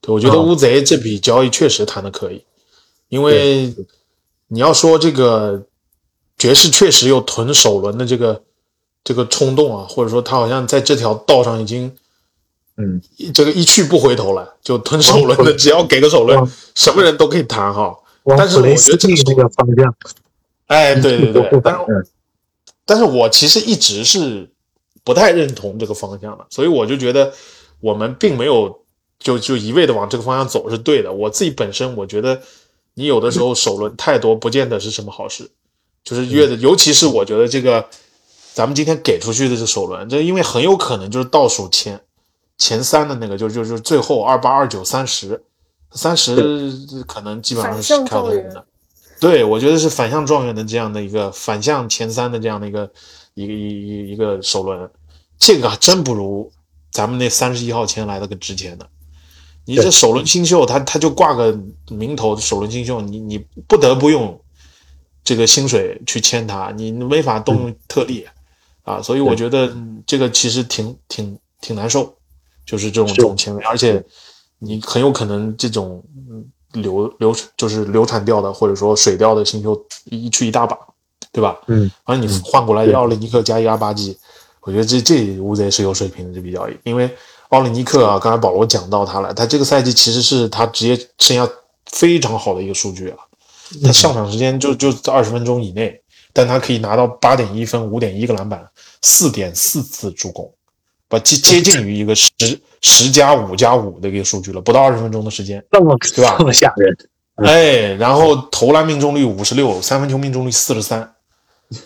[0.00, 2.42] 对，我觉得嗯乌贼这笔交易确实谈的可以，
[3.08, 3.74] 因为
[4.48, 5.62] 你要说这个
[6.38, 8.42] 爵士确实有囤首轮的这个
[9.04, 11.92] 这个冲动啊，或者说他好像在这条道上已经
[12.80, 17.94] 嗯，这个一去不回头了，就吞首轮的，只要给个首轮，什么人都可以谈哈。
[18.36, 19.94] 但是我觉得这个蒂那个方向，
[20.66, 22.06] 哎，对对对， 但是嗯
[22.86, 24.50] 但是我其实一直是
[25.04, 27.32] 不太认同这个方向的，所以我就觉得
[27.80, 28.80] 我们并没有
[29.18, 31.12] 就就一味的往这个方向走是对的。
[31.12, 32.40] 我自己本身我觉得，
[32.94, 35.50] 你有的时候首轮太多，不见得是什么好事。
[36.02, 37.86] 就是越的，尤其是我觉得这个
[38.54, 42.00] 咱们今天给出去的这首轮，这因为很有可能就是倒数前
[42.60, 45.42] 前三的那个，就就就是最后二八、二九、三十，
[45.92, 46.70] 三十
[47.08, 48.64] 可能基本上是看分的。
[49.18, 52.90] 对，我觉得是反向状元的这样的一个反向前三的这样的一个
[53.34, 54.90] 一个一一一个首轮，
[55.38, 56.52] 这个还真不如
[56.92, 58.86] 咱们那三十一号签来的个值钱的。
[59.64, 64.40] 你这首轮新秀，他他就挂个名头，首轮新秀，你你不得不用
[65.22, 68.26] 这个薪水去签他，你没法动用特例、
[68.84, 72.16] 啊，所以我觉得嗯这个其实挺挺挺难受，
[72.70, 73.14] 就是这种是。
[73.14, 74.02] 这种签约，而且
[74.58, 76.44] 你很有可能这种嗯
[76.82, 80.78] 流流就是流产掉的，或者说水掉的新球一去一大把，
[81.32, 81.58] 对吧？
[81.66, 82.94] 嗯，而你换过来对。
[82.94, 84.16] 奥利尼克加一个阿巴基，
[84.60, 87.10] 我觉得这这乌贼是有水平的这笔交易，因为
[87.48, 91.50] 奥利尼克啊，刚才保罗讲到他了，他这个赛季其实是他职业生涯
[91.86, 93.18] 非常好的一个数据啊，
[93.82, 96.00] 他上场时间就就在二十分钟以内，
[96.32, 98.64] 但他可以拿到八点一分、五点一个篮板、
[99.02, 100.52] 四点四次助攻，
[101.10, 102.30] 不接接近于一个十
[102.80, 105.62] 十加五加五的一个数据了，不到二十分钟的时间。
[105.72, 106.96] 这么对吧这么吓人，
[107.44, 111.12] 哎，然后投篮命中率五十六，三分球命中率四十三，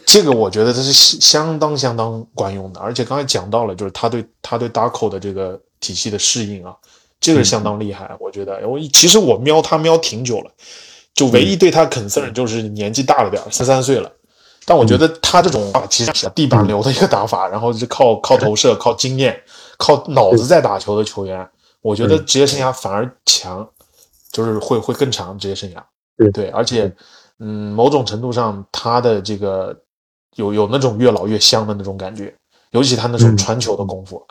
[0.04, 2.80] 这个我觉得这是相当相当管用的。
[2.80, 6.76] 而且刚才讲到了，就是他对他对 Darko 的这个体系的适应啊，
[7.18, 8.10] 这个相当厉害。
[8.20, 10.50] 我觉得我其实我瞄他瞄挺久了，
[11.14, 14.12] 就唯一对他 concern 就是年纪大了点儿，三三岁了。
[14.66, 19.38] 但我觉得他这种啊，其实是地板流的一个打法，然后是靠靠投射、靠经验、
[19.76, 21.46] 靠脑子在打球的球员，
[21.82, 23.68] 我觉得职业生涯反而强，
[24.32, 25.82] 就是会会更长职业生涯。
[26.16, 26.30] 对。
[26.30, 26.90] 对，而且
[27.40, 29.76] 嗯，某种程度上他的这个
[30.36, 32.34] 有有那种越老越香的那种感觉，
[32.70, 33.36] 尤其他那种嗯。
[33.36, 34.24] 传球的功夫，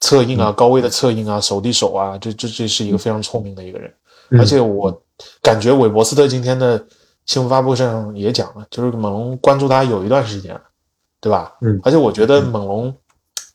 [0.00, 3.94] 策应啊、高位的策应啊、手递手啊，这这这是一个非常聪明的一个人。
[4.30, 4.40] 嗯。
[4.40, 5.02] 而且我
[5.40, 6.84] 感觉韦伯斯特今天的
[7.26, 10.60] 新闻发布会上也讲了，就是猛龙关注他有一段时间了，
[11.20, 11.52] 对吧？
[11.60, 12.94] 嗯而且我觉得猛龙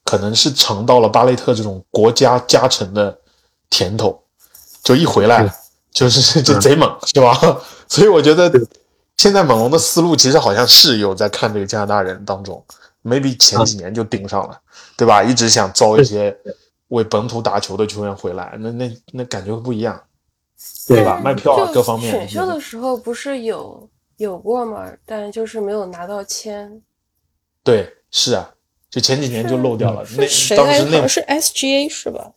[0.04, 3.17] 可能是尝到了巴雷特这种国家加成的
[3.69, 4.23] 甜头，
[4.84, 5.51] 就一回来
[5.91, 7.34] 就是就贼猛，是吧？
[7.89, 8.51] 所以我觉得
[9.17, 12.63] 现在猛龙的思路其实好像是有在看这个加拿大人当中
[13.04, 14.60] ，maybe 前几年就盯上了，
[14.95, 15.23] 对吧？
[15.23, 16.36] 一直想招一些
[16.89, 19.99] 为本土打球的球员回来，那那那感觉不一样。
[20.88, 24.91] 对吧卖票啊各方面选秀的时候不是有有过吗？
[25.06, 26.82] 但就是没有拿到签。
[27.63, 28.54] 对，是啊，
[28.89, 30.04] 就前几年就漏掉了。
[30.12, 32.32] 那当时那像是 SGA 是吧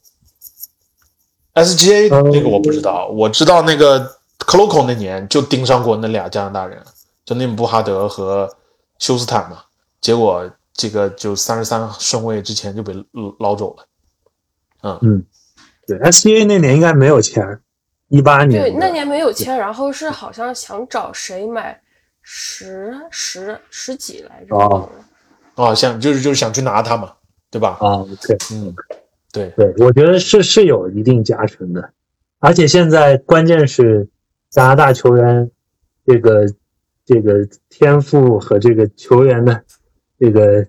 [1.55, 3.99] ？SGA 嗯那个我不知道，我知道那个
[4.47, 6.83] c l o c o 那年就盯上过那俩加拿大人，
[7.25, 8.49] 就内姆布哈德和
[8.99, 9.63] 休斯坦嘛，
[10.01, 12.95] 结果这个就三十三顺位之前就被
[13.39, 13.85] 捞走了。
[14.83, 15.25] 嗯嗯
[15.87, 17.43] 对，SGA 那年应该没有签，
[18.09, 21.81] 一八年对，那年没有签，然后是好像想找谁买
[22.23, 24.55] 十十十几来着。
[24.57, 24.91] 哦忘了
[25.55, 27.13] 啊，想就是就是想去拿他嘛，
[27.51, 27.79] 对吧？
[27.81, 28.73] 啊，对嗯，
[29.33, 31.91] 对，对，我觉得是是有一定加成的，
[32.39, 34.09] 而且现在关键是
[34.51, 35.51] 加拿大球员
[36.07, 36.47] 这个
[37.05, 39.65] 这个天赋和这个球员的
[40.21, 40.65] 这个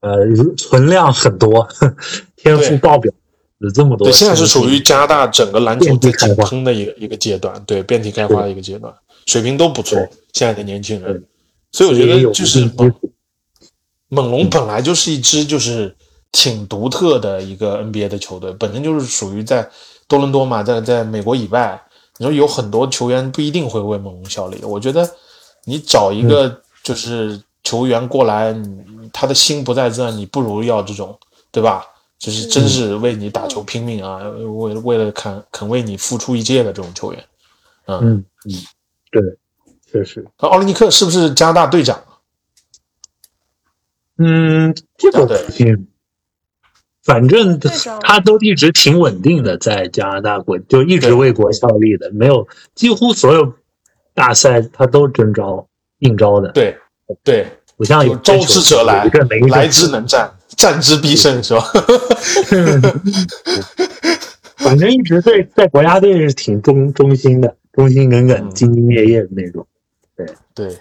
[0.00, 0.26] 呃
[0.56, 1.68] 存量很多，
[2.34, 3.12] 天赋爆表
[3.58, 8.92] 有这么多对，现在是属于加拿大整个篮球在井喷的一个一个阶段，对，遍体开花的一个阶段，
[9.26, 9.98] 水平都不错。
[10.32, 11.24] 现在的年轻人，
[11.72, 12.70] 所以我觉得就是
[14.08, 15.94] 猛龙本来就是一支就是
[16.30, 19.68] 挺独特的一个 NBA 的球队，本身就是属于在
[20.06, 21.82] 多伦多嘛，在在美国以外，
[22.18, 24.62] 你说有很多球员不一定会为猛龙效力。
[24.62, 25.10] 我觉得
[25.64, 31.18] 你找一个就是球员过来，你他的心不在这，你不如要这种，
[31.50, 31.84] 对吧？
[32.18, 37.24] 就是真是为你打球拼命啊，为为了肯肯为你付出一切的这种球员。
[37.86, 38.00] 嗯。
[38.08, 38.24] 嗯，
[39.10, 39.22] 对，
[39.90, 42.02] 确实，那奥利尼克是不是加拿大队长？
[44.18, 45.42] 嗯，这个我对。
[45.44, 45.88] 不信
[47.04, 53.54] 反正队长他都一直挺稳定的，在加拿大国就一直为国效力的，没有几乎所有
[54.12, 55.66] 大赛他都征召
[56.00, 56.76] 应召的，对
[57.24, 59.04] 对，不像有有招之者来
[59.48, 61.64] 来之能战，战之必胜，是吧？
[64.58, 69.64] 反正一直对在国家队是挺忠忠心的，忠心耿耿、嗯兢兢业业的那种。
[70.16, 70.76] 对对，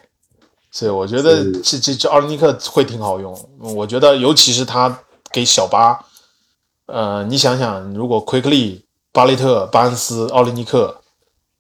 [0.72, 3.50] 所以我觉得这这这奥林尼克会挺好用。
[3.60, 5.00] 我觉得尤其是他
[5.32, 6.04] 给小巴，
[6.88, 11.02] 呃，你想想，如果奎克利、巴雷特、巴恩斯、奥林尼克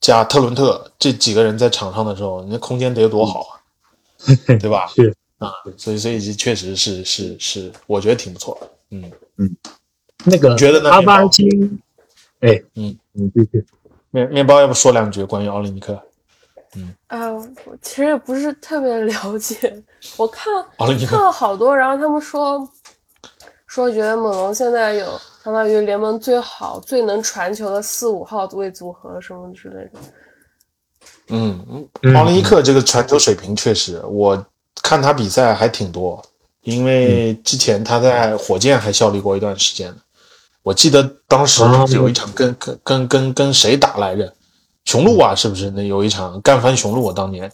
[0.01, 3.61] 加特伦特这几个人在场上的时候，那空间得有多好啊，
[4.59, 4.87] 对吧？
[4.97, 8.69] 是啊，所以所以确实是是是，我觉得挺不错的。
[8.91, 9.57] 嗯嗯，
[10.25, 11.79] 那个你觉得呢阿巴金，
[12.39, 13.65] 哎，嗯，你继续。
[14.09, 16.01] 面面包要不说两句关于奥林匹克？
[17.07, 17.47] 哎，我
[17.81, 19.83] 其实也不是特别了解，
[20.15, 22.67] 我看看了好多，然后他们说
[23.65, 29.91] 说觉得猛龙现在有相当于联盟最好、最能传球的四五号位组合什么之类的。
[31.29, 34.45] 嗯，嗯嗯奥林匹克这个传球水平确实，我
[34.87, 36.23] 看他比赛还挺多，
[36.63, 39.93] 因为之前他在火箭还效力过一段时间。
[40.63, 44.33] 我记得当时啊有一场跟跟跟跟跟谁打来着？
[44.85, 45.69] 雄鹿啊，是不是？
[45.71, 47.51] 那有一场干翻雄鹿，我当年。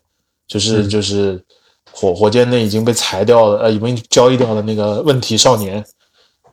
[0.47, 1.43] 就是就是
[1.91, 5.83] 火火箭那已经被裁掉了，呃，已经交易掉的那个问题少年，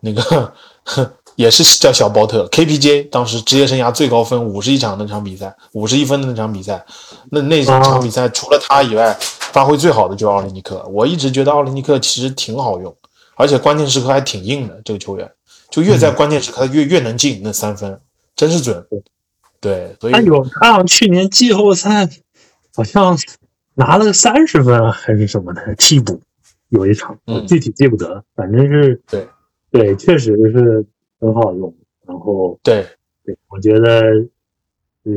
[0.00, 0.50] 那个
[1.36, 2.46] 也是叫小包特。
[2.46, 6.82] KPJ，当时职业生涯最高分五十一场那场比赛，五十一分的那场比赛，
[7.30, 9.18] 那那场比赛除了他以外，
[9.52, 10.86] 发挥最好的就是奥林尼克。
[10.88, 12.94] 我一直觉得奥林尼克其实挺好用，
[13.36, 14.80] 而且关键时刻还挺硬的。
[14.84, 15.30] 这个球员
[15.70, 18.00] 就越在关键时刻他越越能进那三分，
[18.34, 18.86] 真是准。
[19.60, 22.08] 对，所以他有他好像去年季后赛
[22.74, 23.18] 好像
[23.74, 26.20] 拿了三十分啊还是什么的替补，
[26.70, 29.28] 有一场，我嗯具体记不得，反正是对
[29.70, 30.86] 对，确实是
[31.20, 31.74] 很好用。
[32.06, 32.86] 然后对
[33.24, 34.00] 对，我觉得，
[35.04, 35.12] 呃，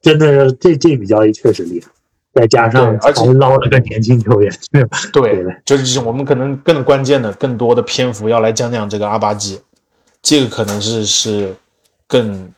[0.00, 1.90] 真的是这这笔交易确实厉害，
[2.32, 4.98] 再加上而且还捞了个年轻球员，对吧？
[5.12, 9.60] 对对，就是我们可能更关键的、更多的篇幅要来讲讲这个阿巴基，
[10.22, 11.54] 这个可能是是
[12.06, 12.52] 更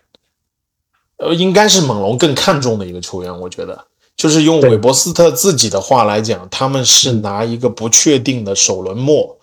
[1.16, 3.86] 呃，应该是猛龙更看重的一个球员，我觉得。
[4.14, 9.38] 就是用韦伯斯特自己的话来讲，他们是拿一个不确定的首轮末，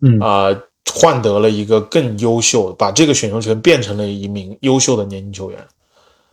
[0.00, 0.48] 嗯啊、
[0.92, 5.58] 换得了一个更优秀，把这个选秀权变成了一名优秀的年轻球员，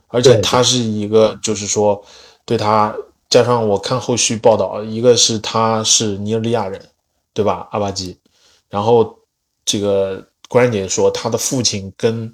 [0.08, 2.02] 而且他是一个，就是说，
[2.46, 2.96] 对他
[3.36, 6.82] 加上我看后续报道，一个是他是尼日利亚人，
[7.34, 7.68] 对吧？
[7.72, 8.18] 阿巴基，
[8.70, 9.14] 然后
[9.66, 12.34] 这个关键姐说他的父亲跟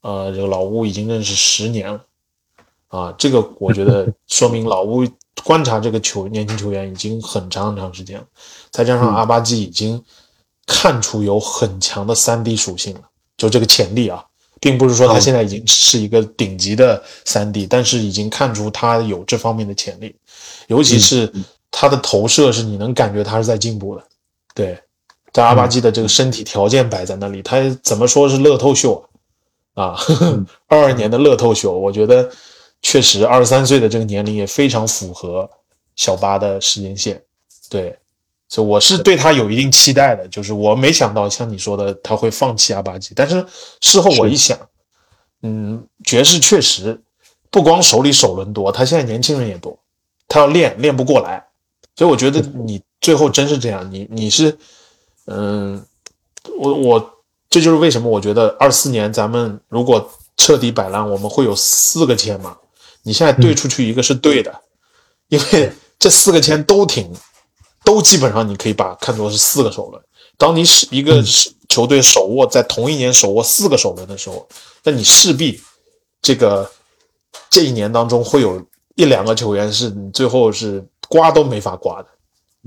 [0.00, 2.02] 呃这个老乌已经认识十年了，
[2.88, 5.06] 啊，这个我觉得说明老乌
[5.44, 8.24] 观察这个球年轻球员已经很长很长时间了，
[8.70, 10.02] 再加上阿巴基已经
[10.66, 13.02] 看出有很强的三 D 属性了，
[13.36, 14.24] 就这个潜力啊，
[14.62, 20.16] 并不是说他现在已经是一个顶级的三 D，但是已经看出他有这方面的潜力，
[20.72, 21.30] 尤其是
[21.70, 24.02] 他的投射是你能感觉他是在进步的，
[24.54, 24.78] 对，
[25.30, 29.04] 在阿巴基的这个身体条件摆在那里，他怎么说是乐透秀
[29.74, 29.84] 啊？
[29.84, 29.98] 啊，
[30.66, 32.30] 二二年的乐透秀，我觉得
[32.80, 35.48] 确实二十三岁的这个年龄也非常符合
[35.94, 37.22] 小巴的时间线，
[37.68, 37.94] 对，
[38.48, 43.44] 所以我是对他有一定期待的，就是我没想到像你说的他会放弃阿巴基，但是
[43.82, 44.58] 事后我一想，
[45.42, 46.98] 嗯，爵士确实
[47.50, 49.78] 不光手里首轮多，他现在年轻人也多，
[50.32, 51.44] 他要练练不过来，
[51.94, 54.56] 所以我觉得你最后真是这样，你你是，
[55.26, 55.84] 嗯，
[56.58, 57.14] 我我
[57.50, 62.56] 这就是为什么我觉得二四年咱们如果彻底摆烂，我们会有四个签嘛，
[63.02, 64.58] 你现在兑出去一个是对的，
[65.28, 67.12] 因为这四个签都挺，
[67.84, 70.02] 都基本上你可以把看作是四个首轮。
[70.38, 71.22] 当你是一个
[71.68, 74.48] 球队手握在同一年手握四个首轮的时候，
[74.82, 75.60] 那你势必
[76.22, 76.70] 这个
[77.50, 82.08] 这一年当中会有一两个球员是你最后是刮都没法刮的，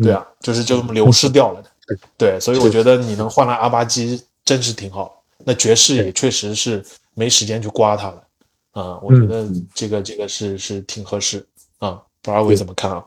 [0.04, 1.70] 对啊，就是就这么流失掉了的。
[2.18, 5.24] 对，所以我觉得你能换来阿巴基真是挺好。
[5.44, 6.84] 那爵士也确实是
[7.14, 8.24] 没时间去刮他了。
[8.72, 11.46] 啊，我觉得这个这个是是挺合适
[11.78, 12.02] 啊。
[12.22, 13.06] 不知道伟怎么看啊？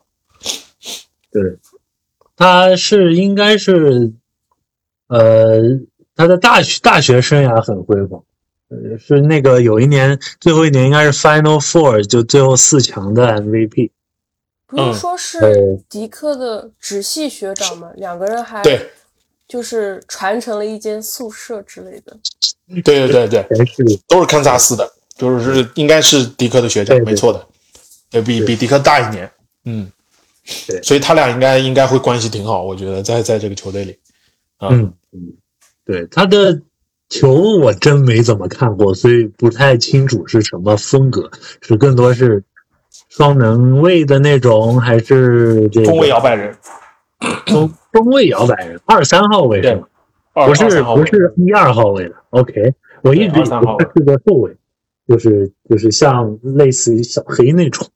[1.32, 1.42] 对，
[2.36, 4.12] 他是应该是，
[5.08, 5.58] 呃，
[6.14, 8.24] 他的大学大学生涯很辉煌，呃，
[8.98, 13.90] 是那个有一年最后一年应该是 Final Four 就最后四强的 MVP。
[14.66, 17.90] 不是嗯说是迪克的直系学长吗？
[17.96, 18.90] 两个人还对
[19.46, 22.14] 就是传承了一间宿舍之类的。
[22.84, 23.66] 对对对对，
[24.06, 27.12] 都是堪萨斯的，就是应该是迪克的学长，对对。
[27.12, 27.46] 没错的，
[28.10, 29.32] 对比比迪克大一年，
[29.64, 29.90] 嗯，
[30.66, 30.82] 对。
[30.82, 33.98] 所以他俩应该应该会关系挺好，我觉得在在这个球队里，
[34.58, 34.92] 啊，嗯。
[35.12, 35.32] 嗯，
[35.86, 36.60] 对他的
[37.08, 41.30] 球我真没怎么看过，所以不太清楚是什么风格，
[41.62, 42.44] 是更多是
[43.08, 46.56] 双能卫的那种，还是这个中卫摇摆人，
[47.46, 49.86] 中中卫摇摆人，二三号位是吗？
[50.46, 54.56] 不是二三号位不是一二号位的，OK，我一直以为是个后卫，
[55.08, 57.88] 就是就是像类似于小黑那种，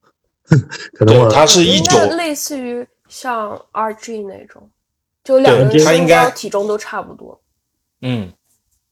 [0.95, 4.69] 可能，我他是一种类似于像 RG 那种，
[5.23, 7.41] 就两个人身对他应该高体重都差不多。
[8.01, 8.33] 嗯，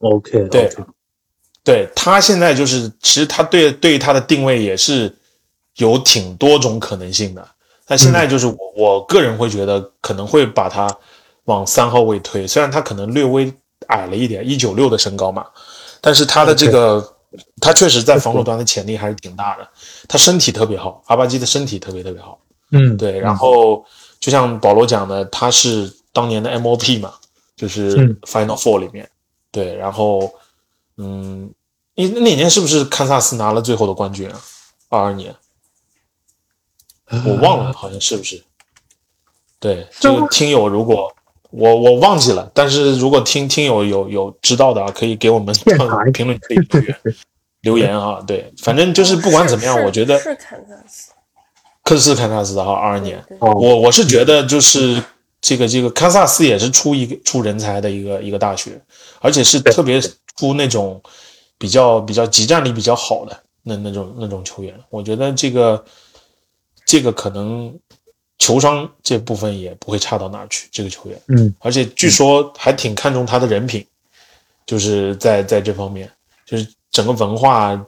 [0.00, 0.70] OK 对
[1.62, 5.14] 对他现在就是，其实他对对于他的定位也是
[5.76, 7.46] 有挺多种可能性的。
[7.86, 10.88] 但现在就是我、我个人会觉得可能会把他
[11.44, 13.52] 往三号位推，虽然他可能略微
[13.88, 15.44] 矮了一点，一九六的身高嘛，
[16.00, 17.04] 但是他的这个
[17.60, 19.68] 他确实在防守端的潜力还是挺大的。
[20.08, 22.38] 他身体特别好，阿巴基的身体特别特别好。
[22.70, 23.84] 嗯对，然后
[24.20, 27.14] 就像保罗讲的，他是当年的 MOP 嘛，
[27.56, 29.10] 就是嗯 Final Four 里面，
[29.50, 30.32] 对，然后
[30.96, 31.52] 嗯，
[31.94, 34.40] 那那年是不是堪萨斯拿了最后的冠军啊？
[34.88, 35.34] 二二年，
[37.26, 38.42] 我忘了，好像是不是？
[39.58, 41.12] 对，就听友如果
[41.50, 45.54] 我我忘记了，但是如果听听友有有知道的啊，可以给我们
[46.12, 46.96] 评论区里留言
[47.62, 48.20] 留言啊。
[48.26, 51.10] 对，反正就是不管怎么样，我觉得是堪萨斯。
[51.82, 53.24] 科斯堪萨斯的哈，二二年。
[53.40, 55.02] 我我是觉得就是
[55.40, 58.80] 这个这个堪萨斯也是出一个出人才的一个一个大学，
[59.20, 60.00] 而且是特别
[60.36, 61.00] 出那种
[61.56, 64.74] 比较比较集战力比较好的那那种那种球员。
[64.90, 65.84] 我觉得这个
[66.84, 67.74] 这个可能
[68.38, 71.20] 球商这部分也不会差到哪儿去，这个球员。
[71.28, 73.86] 嗯而且据说还挺看重他的人品，
[74.66, 76.10] 就是在在这方面，
[76.46, 77.78] 就是整个文化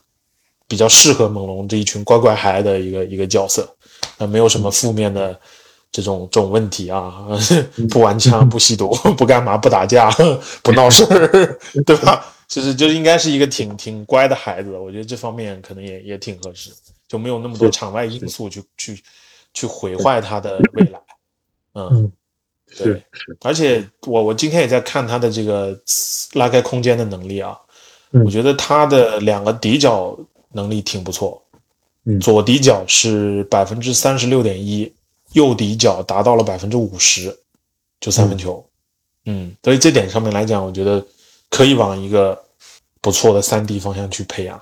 [0.67, 3.69] 比较适合猛龙这一群乖乖孩的一个一个角色，
[4.17, 5.39] 那没有什么负面的
[5.93, 7.29] 这种这种问题啊，
[7.91, 10.11] 不玩枪、不吸毒、 不干嘛、不打架、
[10.65, 12.25] 不闹事儿，对吧？
[12.49, 16.71] 就是就应该是一个挺挺乖的孩子，我觉得这方面可能也也挺合适，
[17.07, 19.03] 就没有那么多场外因素去去
[19.55, 21.01] 去毁坏他的未来，
[21.75, 21.89] 嗯。
[21.93, 22.13] 嗯，
[22.79, 23.03] 对。
[23.43, 25.79] 而且我我今天也在看他的这个
[26.35, 27.57] 拉开空间的能力啊，
[28.13, 28.23] 嗯。
[28.25, 30.19] 我觉得他的两个底角
[30.53, 31.43] 能力挺不错，
[32.05, 32.21] 嗯。
[32.21, 34.93] 左底角是百分之三十六点一，
[35.33, 37.37] 右底角达到了百分之五十，
[38.01, 38.65] 就三分球，
[39.27, 41.05] 嗯，所以这点上面来讲，我觉得
[41.51, 42.41] 可以往一个
[43.01, 44.61] 不错的三 D 方向去培养，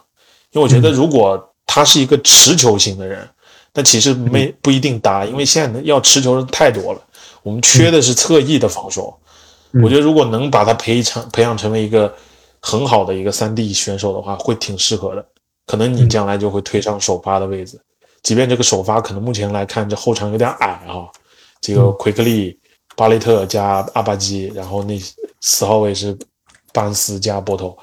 [0.53, 3.29] 因为我觉得如果他是一个持球型的人，
[3.73, 7.01] 那其实没不一定搭，因为现在要持球人太多了，
[7.43, 9.17] 我们缺的是侧翼的防守。
[9.73, 9.83] 嗯。
[9.83, 12.13] 我觉得如果能把他培成培养成为一个
[12.61, 15.25] 很好的一个三 D 选手的话，会挺适合的。
[15.67, 17.81] 可能你将来就会推上首发的位置，
[18.23, 21.09] 即便这个首发可能目前来看这后场有点矮啊，
[21.61, 22.59] 这个奎克利、
[22.97, 24.99] 巴雷特加阿巴基，然后那
[25.41, 26.17] 四号位是
[26.73, 27.77] 巴恩斯加波头，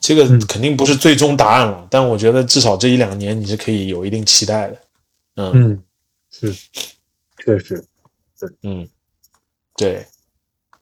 [0.00, 4.78] 这个肯定不是最终答案了，但我觉得至少这一两年你是可以有一定期待的。
[5.36, 5.52] 嗯。
[5.54, 5.82] 嗯
[6.38, 6.54] 是，
[7.42, 7.82] 确实，
[8.62, 8.86] 嗯，
[9.74, 10.04] 对，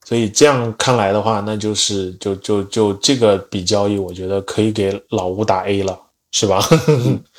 [0.05, 5.97] 所以这样看来的话，那就是就就就这个笔交易，我觉得可以给老吴打 A 了，
[6.33, 6.61] 是吧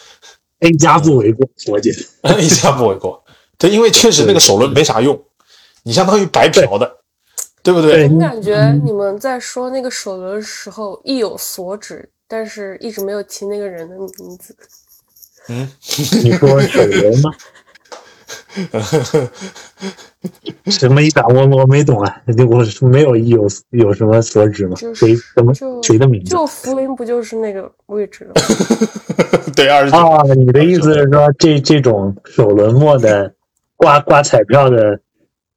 [0.59, 2.05] A 加不为过，我觉得。
[2.35, 3.23] A 加不为过。
[3.57, 5.19] 对，因为确实那个首轮没啥用，
[5.83, 6.97] 你相当于白嫖的，
[7.63, 8.07] 对不对？
[8.07, 14.55] 对我感觉你们在说那个首轮的时候意有所指，但是一直没有提那个人的名字。
[15.47, 15.71] 嗯，
[16.23, 17.31] 你说首轮吗？
[20.71, 21.25] 什么意思啊？
[21.27, 24.75] 我我没懂啊，我是没有有有什么所指吗？
[24.75, 28.47] 就是谁什么就谁的名字就福林不就是那个位置的吗？
[29.55, 29.97] 对，二十九。
[29.97, 30.23] 啊？
[30.35, 33.31] 你的意思是说这这种首轮末的
[33.75, 34.99] 刮刮彩票的，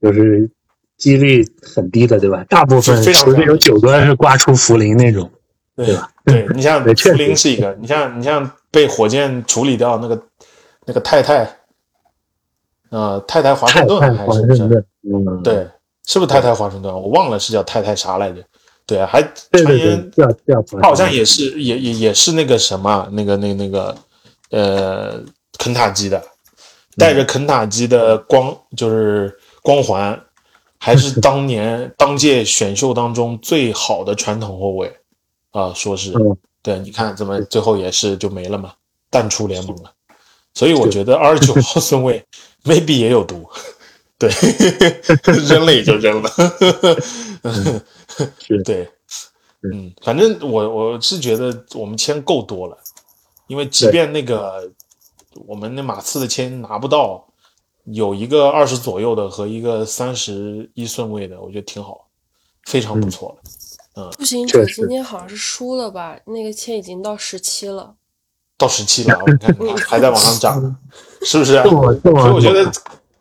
[0.03, 0.49] 就是
[0.97, 2.45] 几率很低的，对吧？
[2.49, 5.31] 大部分非常球队有九个是刮出福林那种，
[5.77, 6.11] 对吧？
[6.25, 10.23] 对你像福实林是一个，你像你像被火箭处理掉那个
[10.85, 11.49] 那个太太，
[12.91, 14.85] 呃，太太华盛顿还是
[15.43, 15.69] 对，
[16.07, 16.93] 是不是太太华盛顿？
[16.93, 18.43] 我忘了是叫太太啥来着。
[18.87, 19.23] 对啊，还
[19.53, 20.27] 传言他
[20.83, 23.97] 好像也是也也也是那个什么，那个那个那个
[24.51, 25.21] 呃
[25.59, 26.23] 肯塔基的，
[26.97, 30.19] 带着肯塔基的光就是光环，
[30.79, 34.97] 还是当年当届选秀当中最好的传统后卫
[35.51, 36.13] 啊、说是。
[36.13, 36.37] 嗯。
[36.61, 38.73] 对，你看怎么最后也是就没了嘛，
[39.11, 39.93] 淡出联盟了。
[40.55, 42.23] 所以我觉得二十九号顺位
[42.65, 43.49] maybe 也有毒，
[44.19, 44.31] 对，
[45.49, 46.31] 扔了也就扔了。
[48.39, 48.91] 是对，
[49.63, 52.77] 嗯，反正我我是觉得我们签够多了，
[53.47, 54.71] 因为即便那个
[55.47, 57.27] 我们那马刺的签拿不到，
[57.85, 62.07] 有一个二十左右的和一个三十一顺位的，我觉得挺好，
[62.65, 64.11] 非常不错了。
[64.17, 66.17] 步行者今天好像是输了吧？
[66.27, 67.95] 那个签已经到十七了。
[68.59, 70.77] 到十七了，我看 还在往上涨，
[71.23, 71.63] 是不是？
[71.63, 72.71] 所以我觉得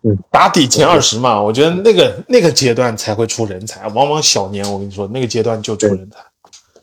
[0.01, 6.17] 嗯打底前二十嘛，我觉得那个那个阶段才会出人才，往往小年我跟你说那个阶段就出人才，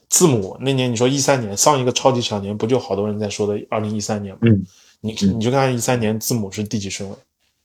[0.08, 4.40] 字母那年你说一三年上一个超级小年，不就好多人在说的二零一三年吗？
[4.42, 4.64] 嗯，
[5.00, 7.16] 你你就看一三年字母是第几顺位，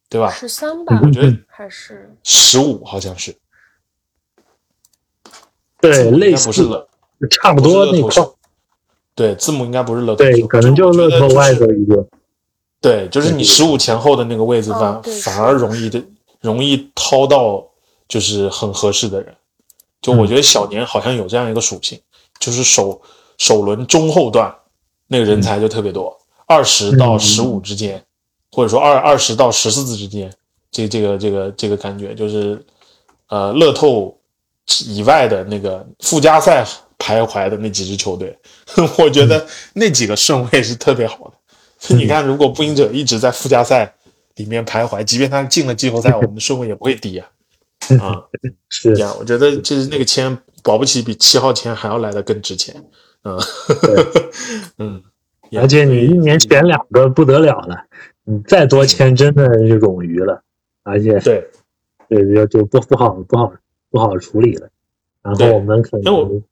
[0.10, 0.32] 对吧？
[0.32, 3.36] 十三吧，我觉得还是十五好像是，
[5.80, 6.52] 对，应类似
[7.30, 8.24] 差不多那块
[9.20, 12.08] 对，字母应该不是乐透对，可能就乐透外的一个，
[12.80, 16.02] 对，就是你十五前后的那个位置反、哦反而容易的
[16.40, 17.62] 容易掏到
[18.08, 19.36] 就是很合适的人。
[20.02, 22.00] 就嗯我觉得小年好像有这样一个属性，
[22.40, 23.02] 就是首
[23.38, 24.56] 首轮中后段
[25.08, 26.18] 那个人才就特别多，
[26.48, 28.02] 二十到十五之间，
[28.54, 30.32] 或者说二二十到十四之间，
[30.72, 32.66] 这这个这个这个感觉就是
[33.28, 34.18] 呃乐透
[34.86, 36.66] 以外的那个附加赛
[37.00, 38.38] 徘徊的那几支球队，
[39.00, 41.96] 我觉得那几个顺位是特别好的。
[41.96, 43.92] 你看，如果步行者一直在附加赛
[44.36, 47.28] 里面徘徊，即便他进了季后赛， 我们的顺位也不会低啊、
[48.02, 48.22] 啊。
[48.68, 48.94] 是。
[48.96, 52.76] 这样，我觉得就是那个签，保不齐比七号签还要来的更值钱。
[53.24, 53.38] 嗯，
[54.78, 55.04] 嗯，
[55.58, 57.76] 而且你一年选两个不得了了，
[58.24, 60.42] 你再多签真的就冗余了，
[60.84, 61.50] 而且对，
[62.08, 63.52] 对就就不不好不好
[63.90, 64.70] 不好处理了。
[65.22, 66.44] 然后我们可能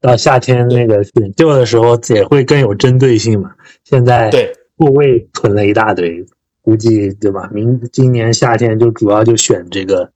[0.00, 3.50] 到夏天那个选秀的时候也会更有针对性嘛。
[3.84, 4.52] 现在对。
[4.80, 6.24] 后卫囤了一大堆，
[6.62, 7.50] 估计对吧？
[7.52, 10.08] 明今年夏天就主要就选这个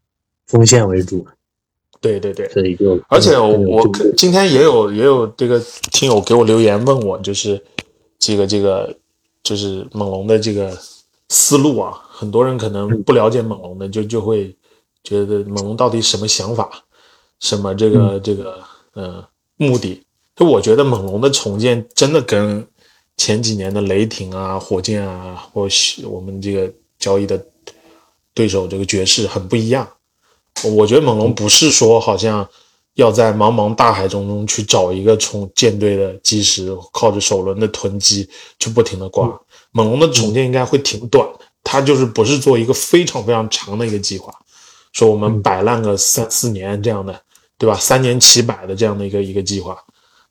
[0.46, 1.26] 锋线为主，
[2.00, 3.82] 对对对，所以就而且我
[4.16, 5.60] 今天也有也有这个
[5.90, 7.60] 听友给我留言问我，就是
[8.20, 8.96] 这个这个
[9.42, 10.70] 就是猛龙的这个
[11.28, 14.56] 思路啊，很多人可能不了解猛龙的，就就会
[15.02, 16.70] 觉得猛龙到底什么想法，
[17.40, 18.60] 什么这个这个
[18.92, 19.24] 呃
[19.56, 20.02] 目的？
[20.34, 22.66] 就我觉得猛龙的重建真的跟
[23.16, 27.44] 前几年的雷霆啊、火箭啊，或是我们这个交易的
[28.32, 29.86] 对手这个爵士很不一样。
[30.64, 32.48] 我觉得猛龙不是说好像
[32.94, 38.28] 要在茫茫大海中中去找一个从舰队的基石，靠着首轮的囤积
[38.58, 39.28] 去不停的刮。
[39.70, 44.34] 猛龙的重建应该会挺短的，它就是不是做一个非常非常长的一个计划，
[44.92, 47.18] 说我们摆烂个三四年这样的，
[47.62, 47.78] 对吧？
[47.78, 49.78] 三年起百的这样的一个一个计划，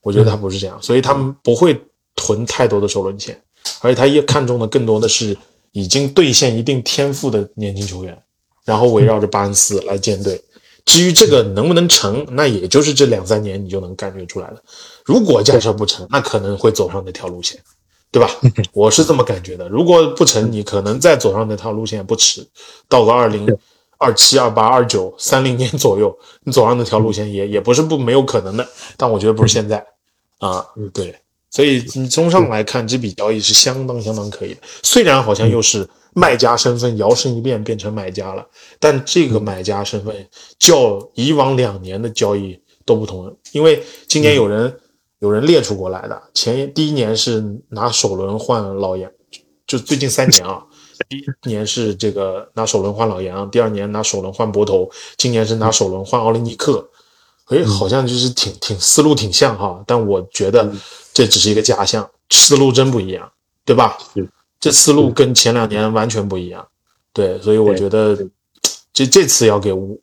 [0.01, 1.81] 我觉得他不是这样，所以他们不会
[2.13, 3.41] 囤太多的首轮签，
[3.79, 5.37] 而且他也看中的更多的是
[5.71, 8.21] 已经兑现一定天赋的年轻球员。
[8.63, 10.39] 然后围绕着巴恩斯来建队。
[10.85, 14.61] 至于这个能不能成，那也就是这两三年你就能感觉出来了。
[15.03, 17.59] 如果假设不成，那可能会走上那条路线，
[18.11, 18.29] 对吧？
[18.71, 19.67] 我是这么感觉的。
[19.67, 22.47] 如果不成，你可能再走上那条路线不迟，
[22.87, 23.47] 到个二零
[24.01, 28.67] 二七、二八、二九、三零年左右，你走上那条路线也也不是不没有可能的。
[28.97, 29.85] 但我觉得不是现在
[30.39, 31.15] 啊，对。
[31.51, 34.61] 所以你综上来看，这笔交易是相当相当可以的。
[34.81, 38.47] 虽然好像又是卖家身份摇身一变变成买家了，
[38.79, 40.15] 但这个买家身份
[40.57, 44.73] 较以往两年的交易都不同了，因为今年有人
[45.19, 49.11] 有人列出过来的，前第一年是拿首轮换老杨，
[49.67, 50.65] 就最近三年啊，
[51.09, 56.89] 第一年是这个拿首轮换老杨，第二年拿首轮换博头，今年是拿首轮换奥林尼克。
[57.47, 60.71] 哎，好像就是挺挺思路挺像哈，但我觉得
[61.11, 63.29] 这只是一个假象，思路真不一样，
[63.65, 63.97] 对吧？
[64.57, 66.65] 这思路跟前两年完全不一样，
[67.11, 68.17] 对，所以我觉得
[68.93, 70.01] 这这次要给乌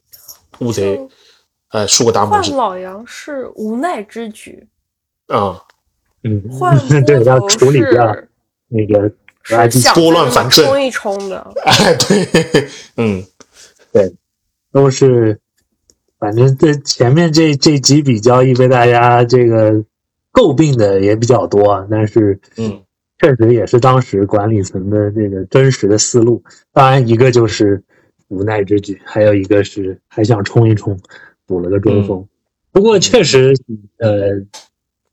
[0.59, 1.01] 乌贼，
[1.71, 4.69] 呃，竖个大拇指换老杨是无奈之举，
[5.29, 5.63] 啊、
[6.25, 6.43] 嗯。
[6.51, 6.77] 换
[7.07, 8.29] 对要处理掉是
[8.67, 9.11] 那个
[9.49, 11.53] 是 IT 想拨乱反正冲一冲的。
[11.65, 13.25] 哎，对，嗯，
[13.93, 14.15] 对
[14.71, 15.41] 都是，
[16.19, 19.73] 反正这前面这这几笔交易被大家这个
[20.33, 22.83] 诟病的也比较多，啊但是嗯，
[23.19, 26.43] 确实也是当时管理层的这个真实的思路。
[26.73, 27.83] 当然，一个就是
[28.29, 31.01] 无奈之举，还有一个是还想冲一冲，
[31.47, 32.29] 补了个中锋。
[32.71, 33.55] 不过确实，
[33.97, 34.45] 呃，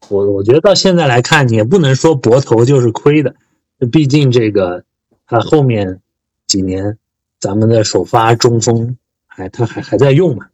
[0.09, 3.33] 我我觉得到现在来看，你也不能说博头就是亏的，
[3.91, 4.84] 毕竟这个
[5.28, 6.01] 他后面
[6.47, 6.97] 几年
[7.39, 8.97] 咱们的首发中锋
[9.28, 10.47] 还他还还在用嘛。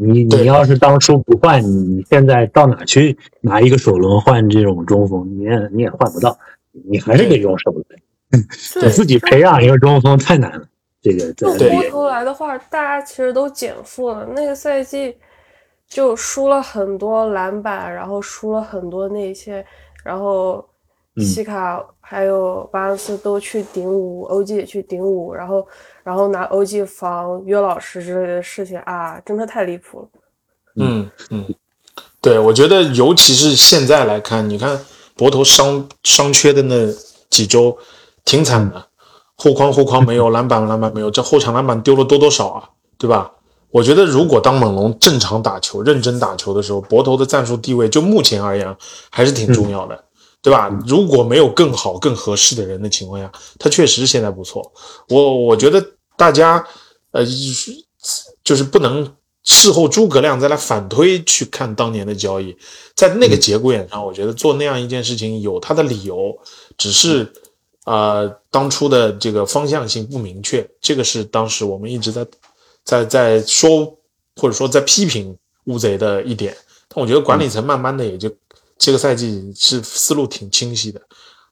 [0.00, 5.28] 你你要是当初不换，你你现在到哪去拿一个首轮换这种中锋？
[5.36, 6.38] 你也你也换不到，
[6.70, 7.84] 你还是得用首轮。
[8.80, 10.64] 对，自己培养一个中锋太难了，
[11.02, 14.24] 这个对 NBA 波头来的话，大家其实都减负了。
[14.36, 15.16] 那个赛季
[15.88, 19.64] 就输了很多篮板，然后输了很多内线，
[20.04, 20.64] 然后
[21.16, 25.68] 嗯西卡还有巴恩斯都去顶五，OG 也去顶五，然后
[26.02, 30.08] 然后拿 OG 防约老师之类的事情啊，真的太离谱了。
[30.76, 31.54] 嗯嗯，
[32.22, 34.80] 对，我觉得尤其是现在来看，你看
[35.14, 36.90] 博头伤伤缺的那
[37.28, 37.76] 几周，
[38.24, 38.86] 挺惨的，
[39.36, 43.32] 后框护框没有，篮板篮板没有，这后场篮板丢了多多少啊，对吧？
[43.70, 48.74] 我觉得如果当猛龙正常打球、认真打球的时候，博头的战术地位就目前而言
[49.10, 50.04] 还是挺重要的，
[50.48, 50.70] 对吧？
[50.86, 54.72] 如果没有更好、更合适的人的情况下，他确实现在不错。
[55.10, 55.84] 我我觉得
[56.16, 56.66] 大家
[57.10, 57.22] 呃
[58.42, 62.56] 就是不能事后诸葛亮再来反推去看当年的交易，
[62.94, 66.38] 在那个节骨眼上，我觉得做那样一件事情有他的理由，
[66.78, 67.30] 只是。
[67.84, 72.26] 呃，当初的这个方向性不明确，这个是当时我们一直在
[72.84, 73.96] 在在说，
[74.36, 75.34] 或者说在批评
[75.64, 76.54] 乌贼的一点。
[76.88, 78.30] 但我觉得管理层慢慢的也就
[78.78, 81.00] 这个赛季是思路挺清晰的，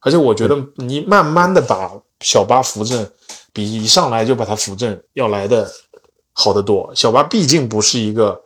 [0.01, 3.07] 而且我觉得你慢慢的把小巴扶正，
[3.53, 5.71] 比一上来就把他扶正要来的
[6.33, 6.91] 好得多。
[6.95, 8.41] 小巴毕竟不是一个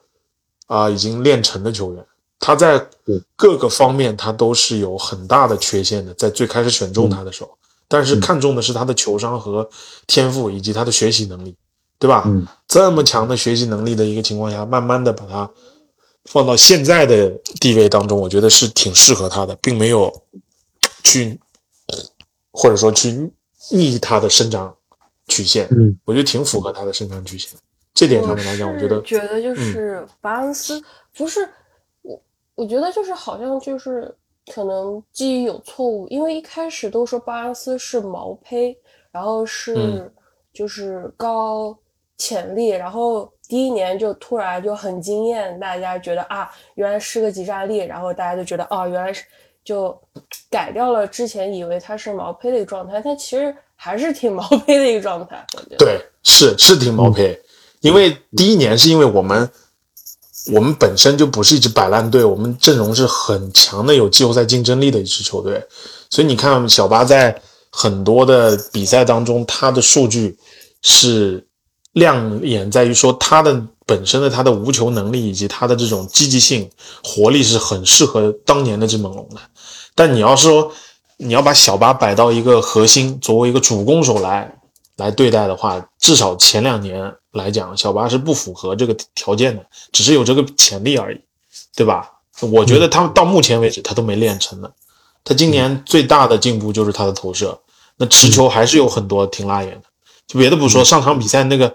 [0.67, 2.05] 啊已经练成的球员，
[2.39, 2.85] 他在
[3.37, 7.51] 各个方面他都是有很大的缺陷的，在最开始选中他的时候。
[7.87, 9.69] 但是看中的是他的球商和
[10.07, 11.57] 天赋，以及他的学习能力，
[11.99, 12.23] 对吧？
[12.27, 15.51] 嗯，这么强的学习能力的一个情况下，慢慢的把他
[16.31, 17.29] 放到现在的
[17.61, 20.11] 地位当中，我觉得是挺适合他的，并没有
[21.05, 21.39] 去
[22.53, 23.31] 或者说去
[23.71, 24.75] 逆他的生长
[25.27, 25.67] 曲线。
[25.73, 27.59] 嗯，我觉得挺符合他的生长曲线。
[27.93, 30.83] 这点上面来讲，我觉得觉得就是巴恩斯
[31.17, 31.41] 不是
[32.03, 32.23] 我，
[32.55, 34.15] 我觉得就是好像就是。
[34.53, 38.77] 可能记忆有错误，因为一开始都说巴恩斯是毛胚，
[39.13, 40.11] 然后是
[40.53, 41.79] 就是高
[42.17, 49.25] 潜力，然后第一年就突然就很惊艳，大家觉得啊，原来是个集战力，然后大家就觉得哦，原来是
[49.65, 49.95] 就
[50.49, 55.45] 改掉了之前以为他是毛坯的一个状态，但其实还是挺 毛坯的一个状态。
[55.77, 57.39] 对，是是挺毛胚，
[57.81, 59.51] 因为第一年是因为我们。
[60.55, 65.63] 我们本身就不是一支摆烂队，我们阵容是很强的，有季后赛竞争力的一支球队。
[66.09, 67.39] 所以你看，小巴在
[67.71, 70.39] 很多的比赛当中，他的数据
[70.81, 71.47] 是
[71.93, 76.71] 亮眼，在于说他的本身的他的无球能力以及他的这种积极性、
[77.03, 79.41] 活力是很适合当年那只猛龙的。
[79.95, 80.73] 但你要说
[81.17, 84.59] 你要把小巴摆到一个核心，作为一个主攻手来
[84.97, 87.15] 来对待的话，至少前两年。
[87.33, 91.21] 来讲，小巴是不符合这个条件的，只是有这个潜力而已，
[91.77, 92.11] 对吧？
[92.41, 94.69] 我觉得他到目前为止他都没练成呢。
[95.23, 97.57] 他今年最大的进步就是他的投射，
[97.99, 99.83] 那持球还是有很多挺辣眼的。
[100.31, 101.75] 就别的不说，上场比赛那个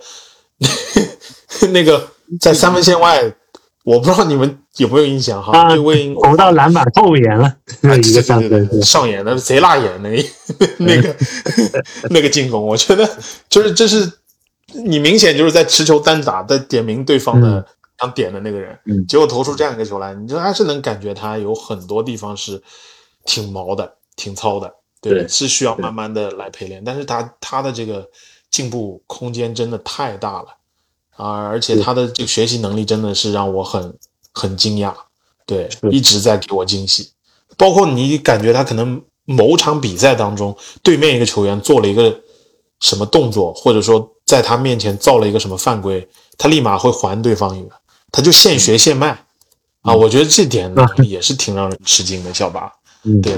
[1.73, 2.07] 那个
[2.39, 3.21] 在三分线外，
[3.83, 5.51] 我不知道你们有没有印象哈？
[6.23, 7.53] 投到篮板后沿了，
[8.01, 10.29] 一个三分上演的贼辣眼 那个
[10.77, 11.15] 那个
[12.11, 13.09] 那个进攻，我觉得
[13.49, 14.09] 就是这是。
[14.83, 17.65] 你明显就是在持球单打，在点名对方的
[17.99, 18.77] 想点的那个人，
[19.07, 22.61] 结果投出这样一个球来，你就还是能感觉他有很多地方是
[23.23, 26.83] 挺毛的、挺糙的，对，是需要慢慢的来陪练。
[26.83, 28.05] 但是他他的这个
[28.55, 30.47] 进步空间真的太大了
[31.17, 31.43] 啊！
[31.47, 33.97] 而且他的这个学习能力真的是让我很
[34.31, 34.93] 很惊讶，
[35.45, 37.09] 对，一直在给我惊喜。
[37.57, 42.21] 包括你感觉他可能某场比赛当中，对面一个球员做了一个
[42.79, 44.11] 什么动作，或者说。
[44.25, 47.75] 在他面前造了一个什么犯规，他立马会还对方一个，
[48.11, 49.09] 他就现学现卖
[49.83, 49.93] 啊！
[49.93, 52.71] 我觉得这点也是挺让人吃惊的，小巴。
[53.03, 53.37] 嗯，对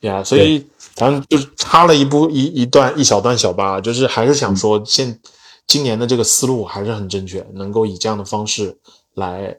[0.00, 0.62] 呀，所以
[0.96, 5.20] 咱们就是插了一部一一段一小段小巴，就是还是想说，现
[5.66, 8.76] 今年的这个思路还是很正确，能够以这样的方式
[9.14, 9.56] 来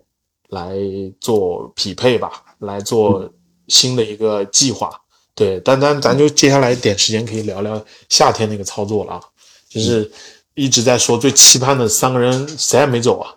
[0.49, 0.73] 来
[1.21, 3.31] 做匹配吧，来做
[3.69, 4.89] 新的一个计划。
[5.33, 9.21] 对，但咱咱就接下来点时间可以聊聊夏天那个操作了啊，
[9.69, 10.11] 就是。
[10.59, 13.29] 一直在说最期盼的三个人谁也没走啊，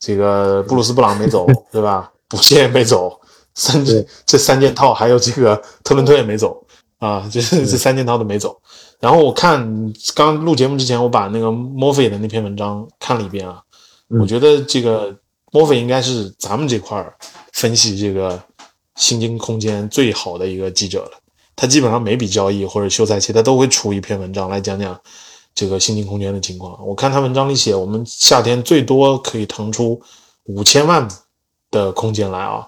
[0.00, 2.10] 这个布鲁斯布朗没走， 对吧？
[2.26, 3.16] 补谢也没走，
[3.54, 3.80] 三
[4.26, 6.63] 这三件套还有这个特伦特也没走
[7.04, 8.58] 啊，这这三件套都没走。
[9.00, 13.60] 然后我看刚录节目之前，我把那个墨菲的那篇文章看了一遍啊，
[14.08, 15.14] 我觉得这个
[15.52, 17.14] 墨菲应该是咱们这块儿
[17.52, 18.40] 分析这个
[18.96, 21.10] 薪金空间最好的一个记者了。
[21.56, 24.98] 他基本上每笔交易或者休赛期，他都会出一篇文章来讲讲。
[25.56, 30.02] 这个薪金空间的情况，我看他文章里写，我们夏天最多可以腾出
[30.46, 31.06] 五千万
[31.70, 32.66] 的空间来啊。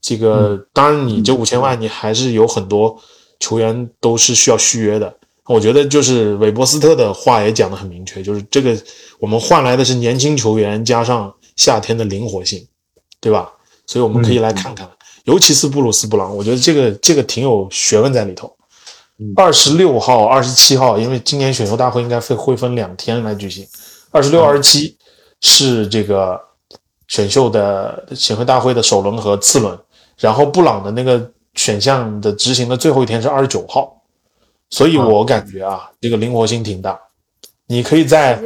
[0.00, 2.96] 这个当然，你这五千万，你还是有很多
[3.40, 5.12] 球员都是需要续约的。
[5.46, 8.76] 我觉得就是韦伯斯特的话也讲得很明确，就是这个
[9.18, 12.64] 我们换来的是年轻球员加上夏天的灵活性，
[13.20, 13.50] 对吧？
[13.86, 14.88] 所以我们可以来看看，
[15.24, 18.54] 尤其是布鲁斯布朗，我觉得这个这个挺有学问在里头。
[19.34, 23.66] 二十六号、二十七号，因为今年选秀大会应该会会分两天来举行。
[24.12, 24.96] 二十六、二十七
[25.40, 26.40] 是这个
[27.08, 29.76] 选秀的选秀大会的首轮和次轮，
[30.18, 34.02] 然后布朗的那个选项的执行的最后一天是二十九号，
[34.70, 36.98] 所以我感觉啊，这个灵活性挺大。
[37.66, 38.40] 你可以在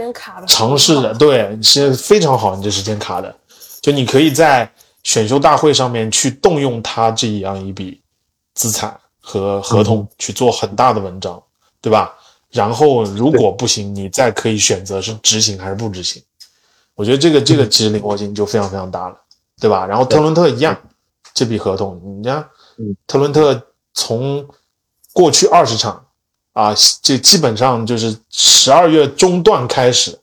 [0.46, 3.34] 尝试的，对，是非常好，你这时间卡的，
[3.80, 4.70] 就你可以在
[5.02, 8.00] 选秀大会上面去动用他这样一笔
[8.54, 11.42] 资产和合同去做很大的文章，
[11.80, 12.14] 对吧？
[12.50, 16.22] 然后如果不行，你再可以选择是执行还是不执行。
[16.94, 19.16] 我觉得这个这个其实灵活性就非常非常大了，
[19.58, 19.86] 对吧？
[19.86, 20.78] 然后特伦特一样，
[21.32, 22.46] 这笔合同，你看
[22.76, 24.48] 嗯，特伦特从
[25.12, 26.06] 过去二十场
[26.52, 30.18] 啊，这基本上就是十二月中段开始，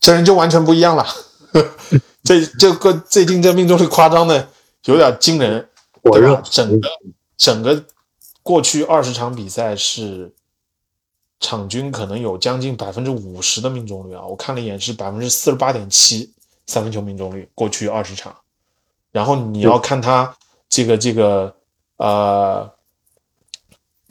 [0.00, 1.06] 这人就完全不一样了。
[2.22, 4.48] 这这个最近这命中率夸张的
[4.84, 5.68] 有点惊人，
[6.02, 6.42] 火热对吧？
[6.50, 6.88] 整个
[7.36, 7.84] 整个
[8.42, 10.32] 过去二十场比赛是
[11.40, 16.32] 场均可能有将近百分之五十的命中率啊，我看了一眼是百分之四十八点七
[16.66, 18.36] 三分球命中率，过去二十场。
[19.10, 20.36] 然后你要看他
[20.68, 21.54] 这个这个
[21.98, 22.68] 呃，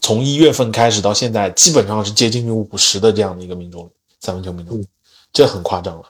[0.01, 3.89] 从一月份开始到现在，基本上是接近于五十的这样的一个命中率，
[4.21, 4.85] 三分球命中率，
[5.33, 6.03] 这很夸张了。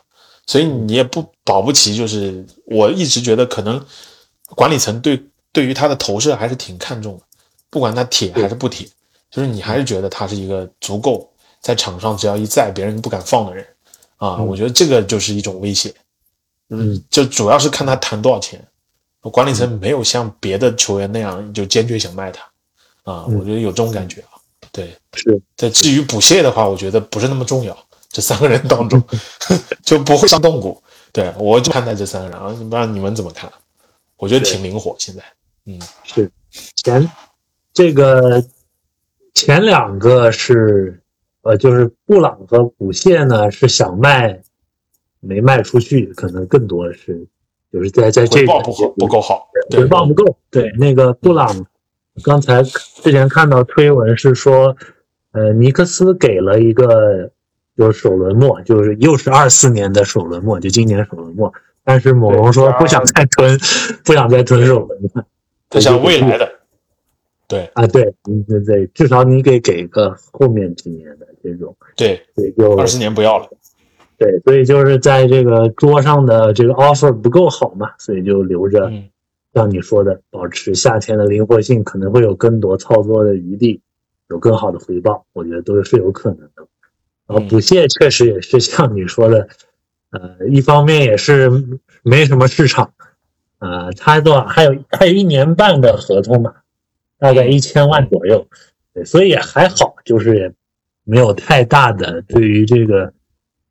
[0.45, 3.83] 所以你也不保不齐，就是我一直觉得可能
[4.55, 5.21] 管理层对
[5.51, 7.23] 对于他的投射还是挺看重的，
[7.69, 8.87] 不管他铁还是不铁，
[9.29, 11.29] 就是你还是觉得他是一个足够
[11.61, 13.65] 在场上只要一在，别人不敢放的人
[14.15, 14.37] 啊。
[14.37, 15.93] 我觉得这个就是一种威胁，
[16.69, 18.65] 嗯，就主要是看他谈多少钱。
[19.29, 22.41] 管理层没有像别的球员那样就坚决想卖他
[23.03, 24.39] 啊，嗯我觉得有这种感觉啊。
[24.71, 27.75] 对，是在至于补谢的话，我觉得不是那么重要。
[28.09, 29.03] 这三个人当中
[29.83, 30.81] 就不会伤动骨。
[31.11, 33.51] 对我就看待这三个人啊，不知道你们怎么看？
[34.17, 34.95] 我觉得挺灵活。
[34.99, 35.23] 现在，
[35.65, 36.31] 嗯，是
[36.75, 37.09] 前
[37.73, 38.43] 这个
[39.33, 41.01] 前两个是
[41.41, 44.41] 呃，就是布朗和补谢呢是想卖，
[45.19, 47.25] 没卖出去，可能更多的是
[47.71, 50.37] 就是在在这个回报不好不够好，对回报不够。
[50.49, 51.65] 对，那个布朗，
[52.23, 54.75] 刚才之前看到推文是说，
[55.33, 57.31] 呃，尼克斯给了一个
[57.77, 61.53] 就是首轮末，就是又是二四年的首轮末，就今年首轮末。
[61.83, 63.57] 但是猛龙说不想再吞，
[64.03, 65.25] 不想再吞首轮了。
[65.69, 66.49] 他想未来的，
[67.47, 73.49] 对啊，对，嗯对对，至少你给给个后面几年的这种，对，对，就二十年不要了。
[74.17, 79.09] 对，所以就是在这个桌上的这个 offer 不够好嘛，所以就留着，嗯。
[79.53, 83.81] 像你说的，保持夏天的灵活性，可能会有更多操作的余地，
[84.29, 86.67] 有更好的回报，我觉得都是有可能的。
[87.25, 89.47] 然后补蟹确实也是像你说的，
[90.11, 91.49] 呃，一方面也是
[92.03, 92.93] 没什么市场，
[93.57, 96.53] 呃，他多少还有还有一年半的合同嘛，
[97.17, 98.45] 大概一千万左右，
[98.93, 100.53] 对，所以也还好，就是也
[101.03, 103.11] 没有太大的对于这个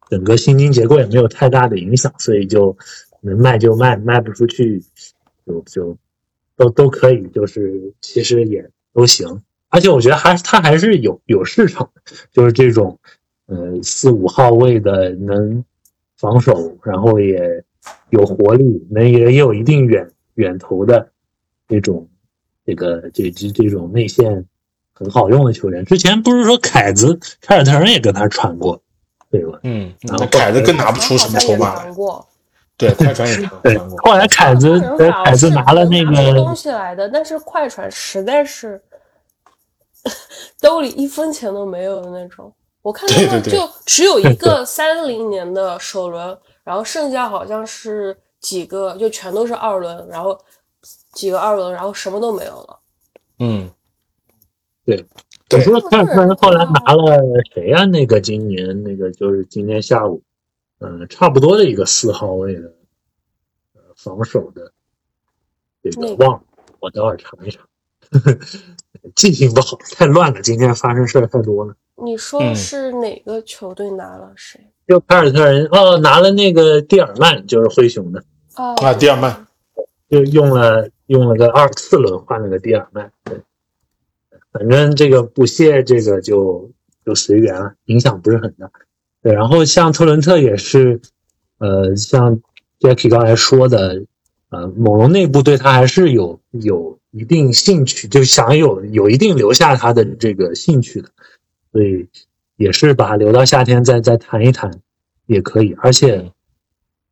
[0.09, 2.77] 整个薪金结构也没有太大的影响，所以就
[3.21, 4.83] 能卖就卖，卖不出去
[5.45, 5.97] 就就
[6.57, 9.43] 都都可以，就是其实也都行。
[9.69, 12.99] 而且我觉得还是他还是有有市场的，就是这种
[13.47, 15.65] 呃四五号位的能
[16.17, 17.65] 防守，然后也
[18.11, 21.11] 有活力，能也也有一定远远投的
[21.69, 22.09] 这种
[22.65, 24.47] 这个这这这种内线
[24.95, 25.85] 很好用的球员。
[25.85, 28.83] 之前不是说凯子凯尔特人也跟他传过，
[29.31, 29.59] 对吧？
[29.65, 31.85] 嗯，然后凯子更拿不出什么筹码
[32.79, 33.99] 对，快船也 对谈过。
[33.99, 34.79] 后来凯子
[35.25, 38.81] 凯子拿了那个东，西来的，但是快船实在是
[40.61, 42.53] 兜里一分钱都没有的那种。
[42.83, 50.39] 我看他对对对们就只有一个三零年的首轮，然后剩下好像是几个，就全都是二轮，然后
[51.13, 52.79] 几个二轮，然后什么都没有了。
[53.41, 53.71] 嗯，
[55.57, 57.19] 我说凯尔特人后来拿了
[57.55, 60.23] 谁呀、那个今年那个就是今天下午，
[60.81, 62.75] 呃，差不多的一个四号位的，
[63.75, 64.71] 呃，防守的，
[65.83, 66.43] 这个忘了，
[66.81, 67.63] 我等会儿查一查，
[69.17, 71.75] 记性不好，太乱了，今天发生事儿太多了。
[72.05, 72.55] 你说嗯。
[72.55, 74.61] 是哪个球队拿了谁？
[74.87, 78.23] 就凯尔特人哦，拿了那个蒂尔曼，就是灰熊的，
[78.57, 78.75] 哦。
[78.83, 79.47] 啊，蒂尔曼，
[80.11, 83.41] 就用了用了个二四轮换了个蒂尔曼，对，
[84.59, 86.71] 反正这个不屑这个就
[87.05, 88.71] 就随缘了，影响不是很大。
[89.23, 91.01] 对，然后像特伦特也是，
[91.59, 92.41] 呃，像
[92.79, 94.05] Jackie 刚才说的，
[94.51, 101.09] 呃，猛龙内部对他还是有有一定兴趣，就想有有一定留下他的这个兴趣的，
[101.73, 102.09] 所以
[102.57, 104.81] 也是把他留到夏天再再谈一谈
[105.27, 106.31] 也可以，而且，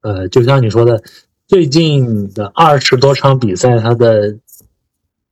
[0.03, 1.03] 呃，就像你说的，
[1.49, 4.39] 最近的二十多场比赛，他的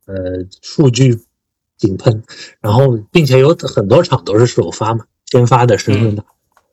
[0.06, 0.14] 呃
[0.60, 1.18] 数据
[1.82, 2.22] 井喷，
[2.60, 6.24] 然后并且有很多场都是首发嘛，先发的身份打，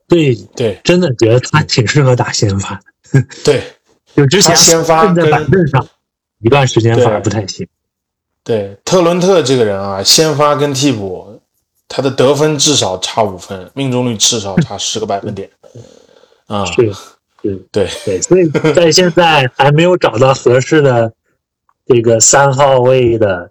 [0.08, 2.80] 所以对真的觉得他挺适合打先发
[3.12, 3.26] 的。
[3.44, 3.62] 对
[4.14, 5.86] 就之前先发站在跟板凳上
[6.38, 7.66] 一段时间反而不太行。
[8.44, 11.40] 对，特伦特这个人啊，先发跟替补
[11.88, 15.50] 他的得分至少差五分，命中率至少差十个百分点。
[16.46, 16.92] 啊， 是，
[17.42, 21.12] 对对对，所以在现在还没有找到合适的
[21.86, 23.50] 这个三号位的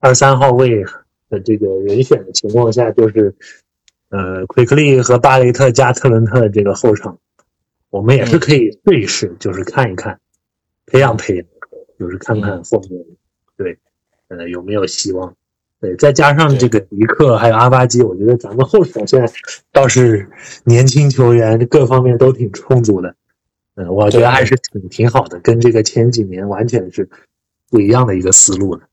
[0.00, 0.84] 二三号位
[1.28, 3.34] 的这个人选的情况下，就是
[4.10, 7.18] 呃，奎克利和巴雷特加特伦特这个后场，
[7.90, 10.18] 我们也是可以试一试，就是看一看，
[10.86, 11.46] 培养培养，
[11.98, 13.04] 就是看看后面
[13.56, 13.78] 对
[14.28, 15.34] 呃有没有希望。
[15.80, 19.32] 对，再加上这个迪克还有阿巴基，我觉得咱们后场现在
[19.70, 20.28] 倒是
[20.64, 23.14] 年轻球员各方面都挺充足的。
[23.76, 27.08] 嗯，我觉得还是挺挺好的，跟这个前几年完全是
[27.70, 28.88] 不一样的一个思路的。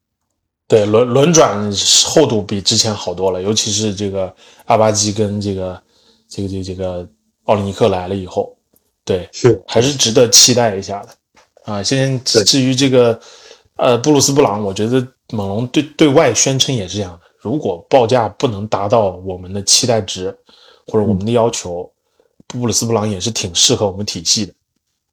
[0.68, 1.72] 对，轮轮转
[2.06, 4.34] 厚度比之前好多了，尤其是这个
[4.66, 5.82] 阿巴基跟这个
[6.28, 7.08] 这个这个这个
[7.46, 8.56] 奥里尼克来了以后，
[9.04, 11.10] 对，是还是值得期待一下的。
[11.72, 13.20] 啊，现在至于这个
[13.76, 15.06] 呃布鲁斯布朗，我觉得。
[15.32, 20.30] 猛龙对对外宣称也是这样的，如果报价不能达到我们的期待值
[20.86, 21.92] 或者我们的要求，
[22.46, 24.54] 布鲁斯布朗也是挺适合我们体系的，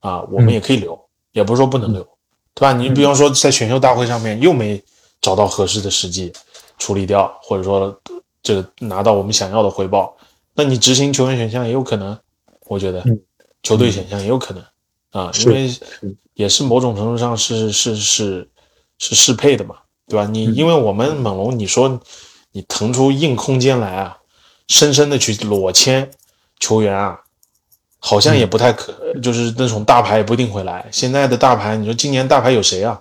[0.00, 1.00] 啊，我们也可以留，
[1.32, 2.06] 也不是说不能留，
[2.54, 2.74] 对吧？
[2.74, 4.84] 你比方说在选秀大会上面又没
[5.22, 6.30] 找到合适的时机
[6.76, 7.98] 处理掉，或者说
[8.42, 10.14] 这个拿到我们想要的回报，
[10.54, 12.18] 那你执行球员选项也有可能，
[12.66, 13.02] 我觉得
[13.62, 14.62] 球队选项也有可能
[15.12, 15.74] 啊，因为
[16.34, 18.50] 也是某种程度上是是是
[18.98, 19.76] 是适配的嘛。
[20.08, 20.26] 对吧？
[20.30, 21.98] 你因为我们猛龙，你说
[22.50, 24.18] 你腾出硬空间来啊，
[24.68, 26.10] 深深的去裸签
[26.58, 27.18] 球员啊，
[27.98, 28.92] 好像也不太可，
[29.22, 30.86] 就是那种大牌也不一定会来。
[30.92, 33.00] 现在的大牌，你说今年大牌有谁啊？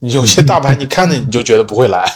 [0.00, 2.10] 你有些大牌，你看着你就觉得不会来。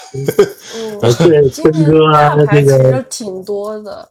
[0.75, 4.09] 嗯，对，今年大牌其实挺多的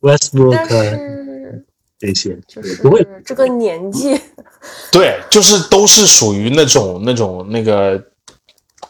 [0.00, 1.64] ，Westbrook，但是
[1.98, 4.20] 这些就是不会这个年纪，
[4.90, 8.02] 对，就是都是属于那种那种那个。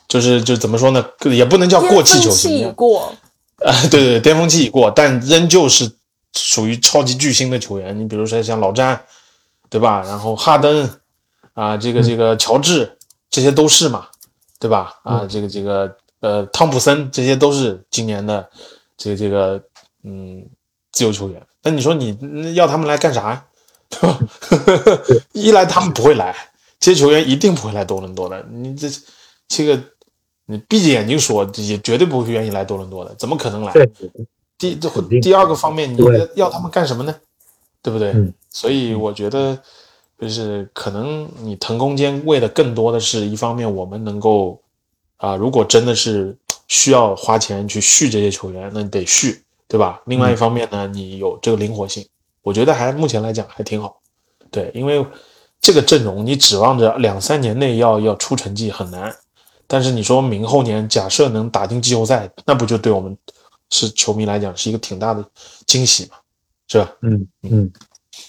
[0.08, 3.14] 就是就怎么说呢，也不能叫过气球星，过，
[3.64, 5.90] 啊，对对，巅峰期已过，但仍旧是
[6.34, 7.98] 属于超级巨星的球员。
[7.98, 9.00] 你比如说像老詹，
[9.70, 10.02] 对吧？
[10.06, 10.90] 然后哈登，
[11.54, 12.98] 啊，这个这个乔治，
[13.30, 14.08] 这些都是嘛，
[14.62, 14.94] 对吧？
[15.02, 18.48] 啊，这个这个呃，汤普森，这些都是今年的
[18.96, 19.60] 这个这个
[20.04, 20.46] 嗯
[20.92, 21.44] 自由球员。
[21.64, 23.44] 那你说你要他们来干啥呀？
[23.90, 24.18] 对吧？
[25.34, 26.32] 一来他们不会来，
[26.78, 28.40] 这些球员一定不会来多伦多的。
[28.50, 28.88] 你这
[29.48, 29.82] 这个。
[30.46, 33.72] 你闭着眼睛说，也绝对不会愿意来多伦多的，怎么可能来？
[34.58, 34.90] 第这
[35.22, 35.98] 第二个方面，你
[36.34, 37.14] 要他们干什么呢？
[37.80, 38.12] 对不对？
[38.50, 39.56] 所以我觉得，
[40.22, 44.56] 就是可能你腾空间为的更多的是一方面，我们能够
[45.16, 46.36] 啊，如果真的是
[46.68, 50.00] 需要花钱去续这些球员，那你得续，对吧？
[50.06, 52.06] 另外一方面呢，你有这个灵活性，
[52.42, 54.00] 我觉得还目前来讲还挺好。
[54.48, 55.04] 对，因为
[55.60, 59.12] 这个阵容，你指望着两三年内要要出成绩很难。
[59.66, 63.18] 但是你说明后年假设能打进季后赛，那不就对我们
[63.70, 65.24] 是球迷来讲是一个挺大的
[65.66, 66.16] 惊喜嘛，
[66.68, 66.92] 是吧？
[67.00, 67.72] 嗯嗯，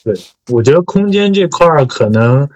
[0.03, 0.13] 对，
[0.51, 2.49] 我觉得空间这块儿可能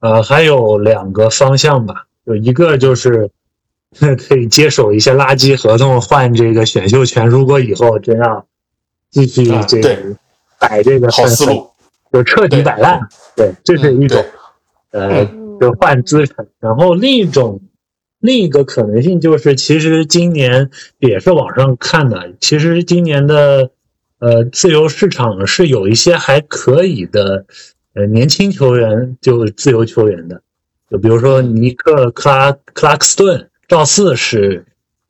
[0.00, 3.30] 呃还有两个方向吧，有一个就是
[4.28, 8.46] 可以接手一些垃圾合同换这个选秀权，如果以后真要
[9.10, 10.16] 继续这个
[10.58, 11.70] 摆这个好思路，
[12.12, 13.00] 就彻底摆烂，
[13.36, 14.24] 对，这是一种
[14.90, 15.24] 呃
[15.60, 17.60] 就换资产，然后另一种。
[18.24, 20.70] 另一个可能性就是，其实今年
[21.00, 23.72] 也是网上看的，其实今年的
[24.22, 27.44] 呃自由市场是有一些还可以的
[27.94, 30.40] 呃年轻球员，就自由球员的，
[30.88, 34.64] 就比如说尼克克拉克拉克斯顿，赵四是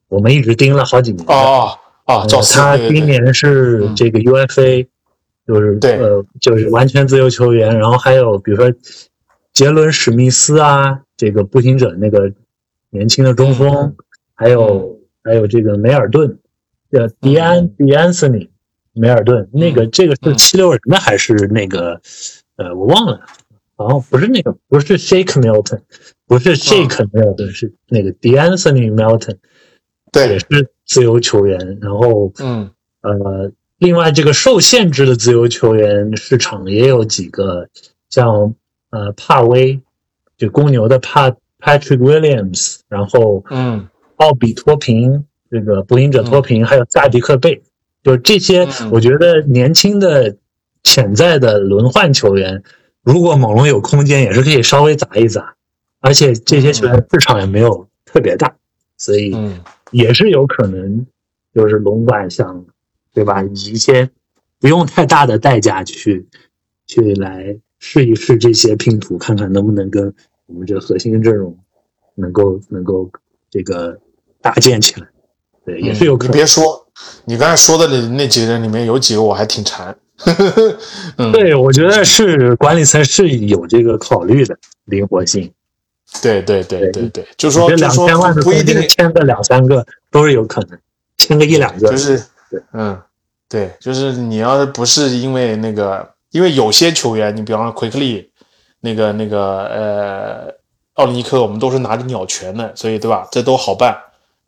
[0.09, 1.79] 我们一直盯了好几年哦。
[2.07, 4.87] 哦，赵四他今年是这个 UFA，
[5.47, 8.73] 就是呃就是完全自由球员，然后还有比如说
[9.53, 12.33] 杰伦史密斯啊，这个步行者那个。
[12.95, 13.97] 年轻的中锋，
[14.35, 16.39] 还有还有这个梅尔顿，
[16.91, 18.51] 叫迪安迪安森尼，
[18.93, 22.01] 梅尔顿，那个这个是七六人的还是那个？
[22.57, 23.21] 呃，我忘了，
[23.77, 25.81] 好像不是那个，不是 Shake Milton，
[26.27, 29.37] 不是 Shake Milton，是那个 D'Anthony Milton，
[30.13, 31.79] 对，也是自由球员。
[31.81, 32.71] 然后，嗯，
[33.03, 37.69] 呃，另外这个受限制的自由球员市场也有几个，
[38.11, 38.55] 像
[38.91, 39.81] 呃帕威，
[40.37, 41.35] 就公牛的帕。
[41.65, 43.87] Patrick Williams，然后嗯，
[44.17, 47.63] 奥比托平，这个步行者托平，还有萨迪克贝，
[48.03, 50.37] 就是这些，我觉得年轻的
[50.83, 52.63] 潜在的轮换球员，
[53.03, 55.55] 如果猛龙有空间，也是可以稍微砸一砸，
[56.01, 58.57] 而且这些球员市场也没有特别大，
[58.97, 59.37] 所以
[59.91, 61.07] 也是有可能，
[61.55, 62.65] 就是龙管想，
[63.15, 63.43] 对吧？
[63.43, 64.11] 以一些
[64.59, 66.27] 不用太大的代价去
[66.87, 70.15] 去来试一试这些拼图，看看能不能跟。
[70.47, 71.57] 我们这个核心阵容
[72.15, 73.11] 能够能够
[73.49, 73.99] 这个
[74.43, 75.07] 搭建起来，
[75.65, 76.35] 对，也是有可能。
[76.35, 76.82] 别说，
[77.25, 79.97] 你刚才说的那那几个人里面有几个我还挺馋。
[81.17, 85.53] 嗯，对，我觉得是管理层是有这个考虑的灵活性。
[86.21, 90.79] 对对对对对，就是说，这两千万的不一定签个两三个都是有可能，
[91.17, 93.01] 签个一两个就是对，嗯，
[93.49, 98.31] 对，就是你要是不是因为那个，因为有些球员，你比方说奎克利，
[98.81, 100.55] 那个那个呃
[100.95, 103.27] 奥利尼克，我们都是拿着鸟权的，所以对吧？
[103.33, 103.97] 这都好办。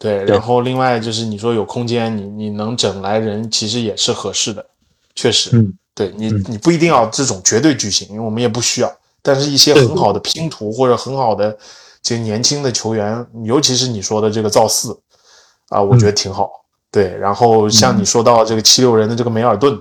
[0.05, 4.67] 对，然后另外就是你说有空间，你你能整来人，其实也是合适的，
[5.15, 5.49] 确实。
[5.55, 8.97] 嗯，对你你不一定要这种绝对巨星，因为我们也不需要。
[9.23, 11.57] 但是，一些很好的拼图或者很好的
[12.03, 14.95] 这年轻的球员，尤其是你说的这个造四
[15.71, 16.51] 啊，我觉得挺好。
[16.91, 19.75] 对，然后像你说到这个七六人的这个梅尔顿，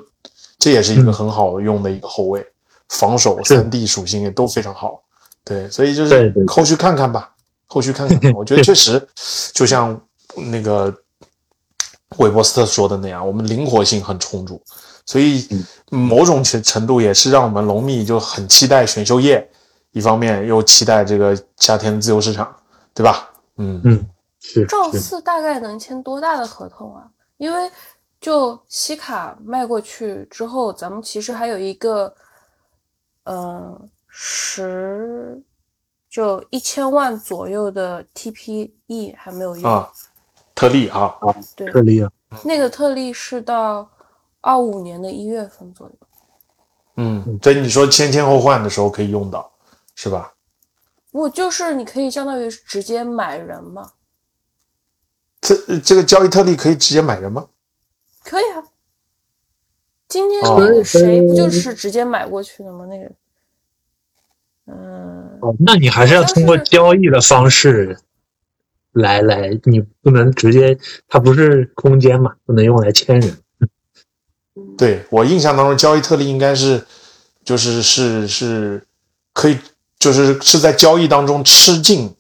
[0.57, 2.41] 这也是一个很好用的一个后卫，
[2.88, 5.03] 防守三 D 属性也都非常好。
[5.43, 7.30] 对，所以就是后续看看吧，
[7.67, 8.17] 后续看看。
[8.34, 9.05] 我觉得确实
[9.53, 10.01] 就像
[10.36, 10.93] 那个
[12.17, 14.61] 韦伯斯特说的那样，我们灵活性很充足。
[15.05, 15.47] 所以
[15.91, 19.49] 某种程程度也是让我们龙蜜就很期待选秀业，
[19.91, 22.55] 一方面又期待这个夏天的自由市场，
[22.93, 23.29] 对吧？
[23.57, 24.05] 嗯嗯，
[24.39, 24.65] 是。
[24.65, 27.03] 赵四大概能签多大的合同啊？
[27.38, 27.69] 因为
[28.21, 32.15] 就西卡卖过去之后，咱们其实还有一个，
[33.25, 35.41] 嗯，十
[36.09, 39.91] 就一千万左右的 TPE 还没有用啊，
[40.55, 42.11] 特例啊啊，对，特例啊，
[42.43, 43.89] 那个特例是到。
[44.45, 45.95] 二五年的一月份左右，
[46.97, 49.49] 嗯，所以你说前前后换的时候可以用到，
[49.95, 50.33] 是吧？
[51.13, 53.93] 不就是你可以相当于直接买人嘛？
[55.39, 57.47] 这这个交易特例可以直接买人吗？
[58.21, 58.65] 可以啊。
[60.09, 62.85] 今天那个谁不就是直接买过去的吗？
[62.87, 63.11] 那个，
[64.65, 67.97] 嗯，哦，那你还是要通过交易的方式
[68.93, 70.77] 来来，你不能直接，
[71.07, 73.37] 它不是空间嘛，不能用来签人。
[74.77, 76.85] 对我印象当中，交易特例应该是，
[77.43, 78.85] 就是是是，
[79.33, 79.57] 可以
[79.97, 82.13] 就是是在交易当中吃进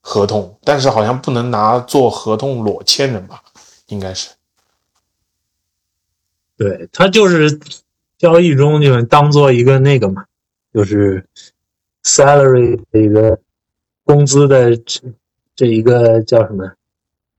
[0.00, 3.42] 合同，但是好像不能拿做合同裸签人吧？
[3.88, 4.30] 应该是。
[6.56, 7.58] 对他就是
[8.16, 10.24] 交易中就当做一个那个嘛，
[10.72, 11.26] 就是
[12.04, 13.40] salary 的一个
[14.04, 14.80] 工资的
[15.56, 16.70] 这这一个叫什么？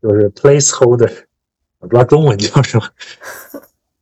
[0.01, 1.11] 就是 placeholder，
[1.80, 2.88] 我不知道中文叫什么。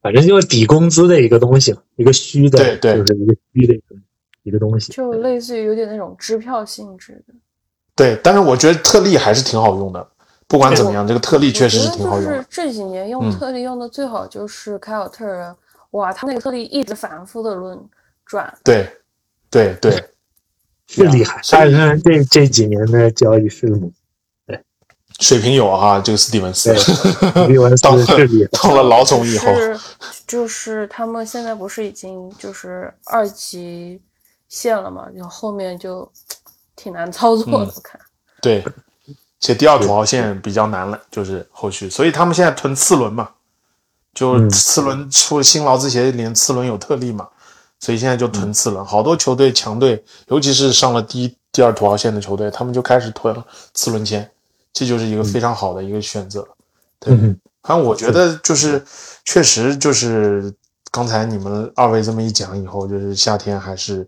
[0.01, 3.95] 反正就是抵工资的一个东西，一个虚的，对对，就是一个虚的一个
[4.43, 7.33] 一个东西，就类似于有点那种支票性质的。
[7.95, 10.05] 对，但是我觉得特例还是挺好用的，
[10.47, 12.29] 不管怎么样，这个特例确实是挺好用。
[12.29, 15.55] 就是这几年用特例用的最好就是凯尔特人，
[15.91, 17.79] 哇，他那个特例一直反复的轮
[18.25, 18.53] 转。
[18.63, 18.89] 对，
[19.49, 20.03] 对对，
[20.87, 21.39] 是厉害。
[21.49, 23.67] 凯尔特人这这几年的交易是
[25.19, 26.73] 水平有哈，这个斯蒂文斯，
[27.81, 28.05] 当了
[28.51, 29.47] 当了老总以后，
[30.27, 34.01] 就是他们现在不是已经就是二级
[34.49, 35.07] 线了嘛？
[35.15, 36.11] 就后面就
[36.75, 37.99] 挺难操作的，我看。
[38.41, 38.65] 对，
[39.39, 43.29] 且第二土豪线比较难了，就是后续，所以他们现在囤次轮嘛，
[44.13, 47.29] 就次轮出新劳资协议里次轮有特例嘛，
[47.79, 53.41] 所以现在就囤次轮，好多球队强队，尤其是上了第一、第二土豪线的球队，他们就开始囤
[53.73, 54.29] 次轮签。
[54.73, 56.45] 这就是一个非常好的一个选择，
[56.99, 57.15] 对。
[57.61, 58.83] 反正我觉得就是，
[59.23, 60.53] 确实就是
[60.91, 64.05] 刚才你们二位这么一讲以后，就是夏天还是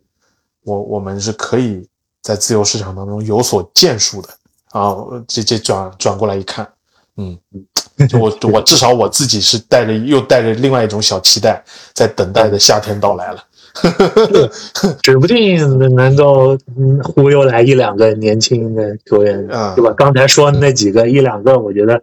[0.64, 1.88] 我我们是可以
[2.22, 4.30] 在自由市场当中有所建树的
[4.72, 4.94] 啊。
[5.26, 6.68] 这这转转过来一看，
[7.16, 7.40] 嗯，
[8.10, 11.64] 就我我至少我自己是带着又带着另外一种小期待，
[11.94, 13.42] 在等待着夏天到来了。
[15.04, 16.58] 指不定能够
[17.04, 19.46] 忽悠来一两个年轻的球员，
[19.76, 19.94] 对吧？
[19.98, 22.02] 刚才说那几个一两个，我觉得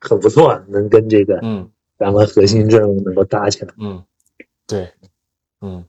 [0.00, 3.72] 很不错，能跟这个嗯咱们核心阵容能够搭起来。
[3.78, 4.04] 嗯，
[4.66, 4.92] 对，
[5.62, 5.84] 嗯，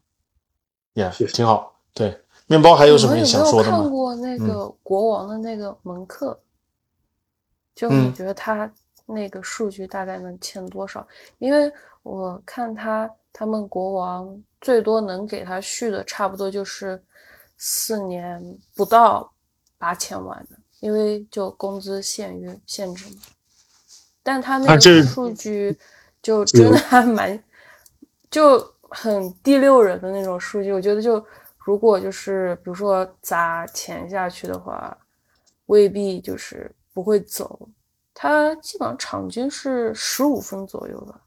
[0.93, 1.75] 也挺好。
[1.93, 2.17] 对，
[2.47, 3.79] 面包还有什么想说的吗？
[3.81, 6.39] 看过那个国王的那个蒙克，
[7.75, 8.71] 就你觉得他
[9.05, 11.05] 那个数据大概能欠多少？
[11.39, 11.69] 因为
[12.03, 14.41] 我看他他们国王。
[14.61, 17.01] 最多能给他续的，差不多就是
[17.57, 19.31] 四年不到
[19.77, 23.21] 八千万的，因为就工资限约限制嘛。
[24.21, 25.77] 但他那个数据
[26.21, 27.41] 就真的还蛮，
[28.29, 30.71] 就很第六人的那种数据。
[30.73, 31.25] 我觉得就
[31.57, 34.95] 如果就是比如说砸钱下去的话，
[35.67, 37.67] 未必就是不会走。
[38.13, 41.21] 他基本上场均是十五分左右吧。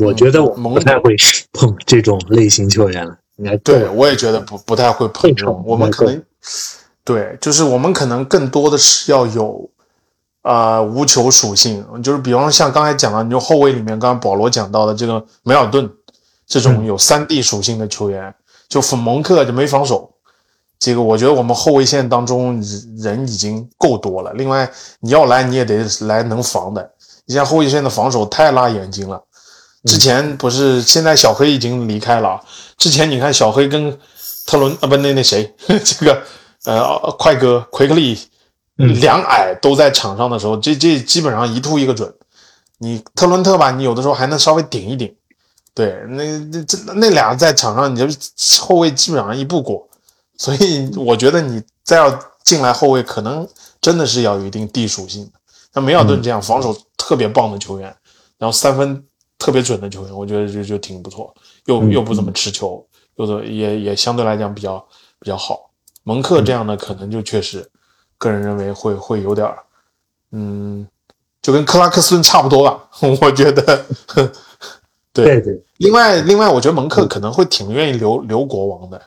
[0.00, 1.14] 我觉得我们不太会
[1.52, 5.62] 碰这种类型球员了，应该对我也觉得不不太会碰这种。
[5.64, 6.22] 我们可能
[7.04, 9.70] 对，就是我们可能更多的是要有
[10.42, 15.88] 啊、无球属性，就是比方说像刚才讲的，你就后卫里面，刚刚保罗讲到的这个梅尔顿
[16.46, 18.34] 这种有三 D 属性的球员，
[18.68, 20.12] 就粉蒙克就没防守。
[20.78, 22.62] 这个我觉得我们后卫线当中
[22.98, 24.68] 人已经够多了，另外
[25.00, 26.92] 你要来你也得来能防的。
[27.24, 29.22] 你像后卫线的防守太辣眼睛了。
[29.86, 32.40] 之前不是，现在小黑已经离开了啊。
[32.76, 33.98] 之前你看小黑跟
[34.44, 36.22] 特伦啊，不那那谁， 这个
[36.64, 38.18] 呃快哥奎克利
[38.76, 42.12] 两矮都在场上的时候，这这基本上一突一个准。
[42.78, 45.14] 你特伦特吧，你有的时候还能稍微顶一顶。
[45.74, 49.88] 对，那那这那俩在场上，你就是后卫基本上一步过。
[50.36, 53.48] 所以我觉得你再要进来后卫，可能
[53.80, 55.32] 真的是要有一定地属性的。
[55.72, 57.94] 像梅尔顿这样防守特别棒的球员，
[58.38, 59.02] 然后三分
[59.38, 61.34] 特别准的球员，我觉得就就挺不错，
[61.66, 64.78] 又又不怎么持球，又的也也相对来讲比较
[65.18, 65.70] 比较好。
[66.04, 67.68] 蒙克这样的可能就确实，
[68.18, 69.58] 个人认为会会有点儿，
[70.32, 70.86] 嗯，
[71.42, 72.88] 就跟克拉克森差不多吧，
[73.20, 73.84] 我觉得。
[75.12, 79.00] 对对对，另外另外，我觉得蒙克可能会挺愿意留留国王的。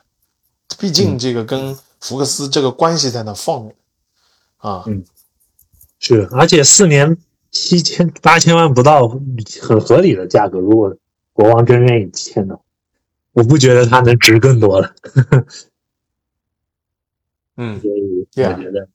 [0.79, 3.75] 毕竟这个跟福克斯这个关系在那放着。
[4.57, 5.05] 啊，嗯，
[5.99, 7.15] 是，而且四年
[7.51, 9.07] 七千八千万不到，
[9.61, 10.59] 很合理的价格。
[10.59, 10.95] 如果
[11.33, 12.61] 国王真愿意签的话，
[13.33, 14.93] 我不觉得他能值更多了。
[17.55, 18.89] 嗯， 所以我觉得，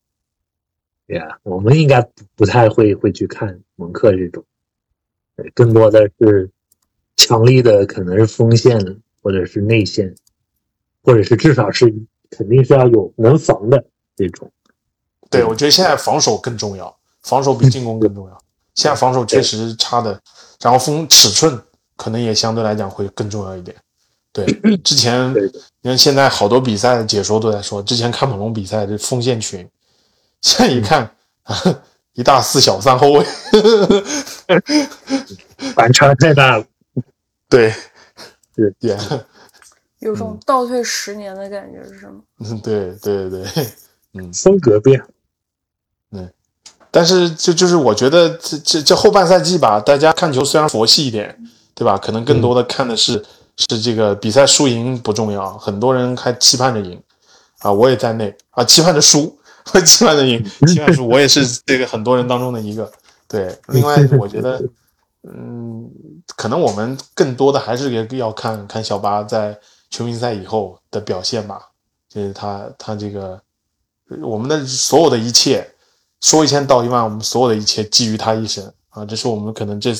[1.07, 4.43] 对呀，我们应该不太会会去看蒙克这种，
[5.35, 6.49] 对，更多的是
[7.15, 10.15] 强力的，可能是锋线或者是内线。
[11.07, 11.85] 或者是至少是
[12.31, 13.85] 肯定是要有能防的
[14.15, 14.51] 这种。
[15.29, 18.43] 对，我觉得现在防守更重要，防守比进攻更重要。
[18.75, 20.19] 现在防守确实差的，
[20.61, 21.59] 然后锋尺寸
[21.95, 23.75] 可能也相对来讲会更重要一点。
[24.31, 24.45] 对，
[24.83, 25.33] 之前
[25.81, 29.67] 你看现在好多比赛的解说都在说，之前看猛龙比赛的锋线群，
[30.41, 31.09] 现在一看
[31.43, 31.55] 啊，
[32.13, 33.25] 一大四小三后卫，
[35.73, 36.65] 反差太大了。
[37.49, 37.73] 对，
[38.55, 38.99] 对点。
[39.99, 42.21] 有种倒退十年的感觉是吗？
[42.39, 43.43] 嗯，对对对，
[44.13, 45.14] 嗯，风格变，对，
[46.95, 51.37] 但是就就是我觉得这这这后半赛季吧，大家看球虽然佛系一点，
[51.73, 51.97] 对吧？
[51.97, 53.21] 可能更多的看的是
[53.57, 56.97] 是这个比赛输赢不重要，很多人还期盼着赢
[57.59, 59.37] 啊，我也在内啊，期盼着输，
[59.85, 62.89] 期盼着赢， 期盼输，我也是这个很多人当中的一个。
[63.27, 64.63] 对，另外我觉得，
[65.23, 65.89] 嗯，
[66.37, 69.59] 可能我们更多的还是也要看看小巴在。
[69.91, 71.69] 全明星赛以后的表现吧，
[72.09, 73.39] 就是他他这个
[74.21, 75.65] 我们的所有的一切，
[76.21, 79.05] 说一千道一万，我们所有的一切基于他一身啊！
[79.05, 79.93] 这是我们可能这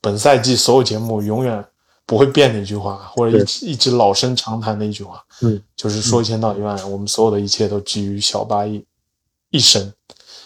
[0.00, 1.64] 本赛季所有节目永远
[2.06, 5.22] 不会变的一句话，或者一直一直老生常谈的一句话。
[5.42, 8.84] 嗯，就是说一千道一万，我们所有的一切都基于小八一
[9.50, 9.92] 一身。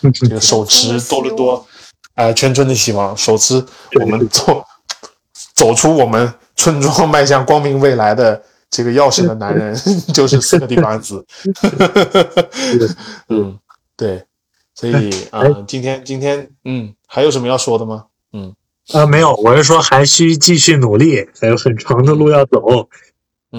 [0.13, 1.67] 这个手持多伦多，
[2.15, 3.65] 哎，全村的希望，手持
[4.01, 4.63] 我们走
[5.55, 8.43] 走出我们村庄，迈向光明未来的。
[8.71, 9.73] 这个钥匙的男人
[10.13, 11.25] 就是斯科蒂巴斯，
[13.31, 13.57] 嗯，
[13.97, 14.27] 对，
[14.75, 18.07] 所以啊， 今天今天嗯，还有什么要说的吗？
[18.33, 18.55] 嗯，
[18.93, 22.89] 啊，没有，我是说还需继续努力，还有很长的路要走。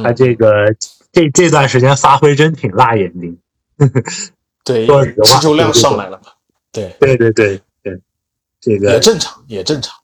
[0.04, 0.76] 他这个
[1.12, 3.40] 这这段时间发挥真挺辣眼睛，
[4.66, 6.32] 对，需求量上来了嘛？
[6.72, 8.02] 对，对对对对，
[8.60, 9.96] 这个也正常，也正常，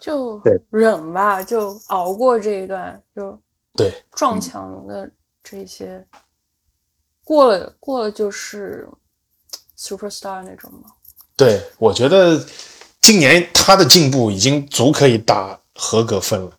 [0.00, 3.40] 就忍吧，就熬过这一段，就。
[3.78, 5.10] 对撞墙的
[5.44, 6.02] 这些
[7.22, 8.88] 过了过了就是
[9.76, 10.90] super star 那种吗？
[11.36, 12.44] 对，我觉得
[13.00, 16.50] 今年他的进步已经足可以打合格分了，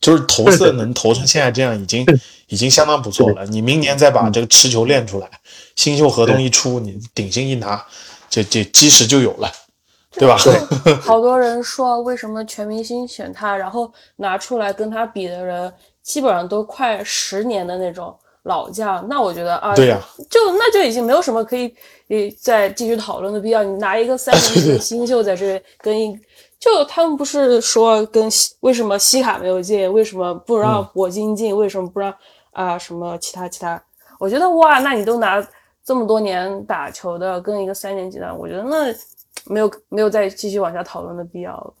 [0.00, 2.06] 就是投射 能投成现在这样，已经
[2.48, 3.44] 已经相当不错了。
[3.46, 5.28] 你明年再把这个持球练出来，
[5.76, 7.84] 新秀合同一出，你顶薪一拿，
[8.28, 9.52] 这这基石就有了，
[10.12, 10.38] 对吧？
[11.02, 15.72] 好多人说为什么全明星选他，然后拿出来跟他比的人。
[16.02, 20.00] 基本上都快十年的那种老将，那我觉得啊，对呀，
[20.30, 21.74] 就那就已经没有什么可以
[22.08, 23.62] 以再继续讨论的必要。
[23.62, 26.18] 你拿一个三年级的新秀在这跟一，
[26.58, 28.28] 就他们不是说跟
[28.60, 32.14] 为什么西卡没有进，为什么不让铂金进，为什么不让
[32.52, 33.82] 啊什么其他其他？
[34.18, 35.46] 我觉得哇，那你都拿
[35.84, 38.94] 这么多年打球的跟一个三年级的，我觉得那
[39.46, 41.74] 没有没有再继续往下讨论的必要了。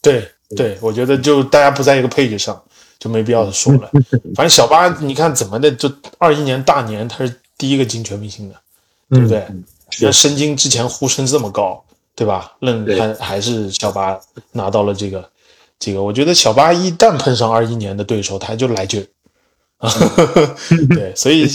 [0.00, 2.62] 对对，我觉得就大家不在一个配置上。
[2.98, 3.90] 就没必要说了。
[4.34, 8.54] 反正小巴，你看怎么的，就二一年大年他是第一个进全明星的，
[9.10, 9.46] 对不对？
[10.00, 11.84] 那申京之前呼声这么高，
[12.14, 12.52] 对吧？
[12.60, 14.18] 愣还还是小巴
[14.52, 15.30] 拿到了这个
[15.78, 16.02] 这个。
[16.02, 19.06] 我觉得小巴一旦碰上二一年的对手，他就来劲
[19.78, 19.88] 啊。
[20.94, 21.48] 对，所以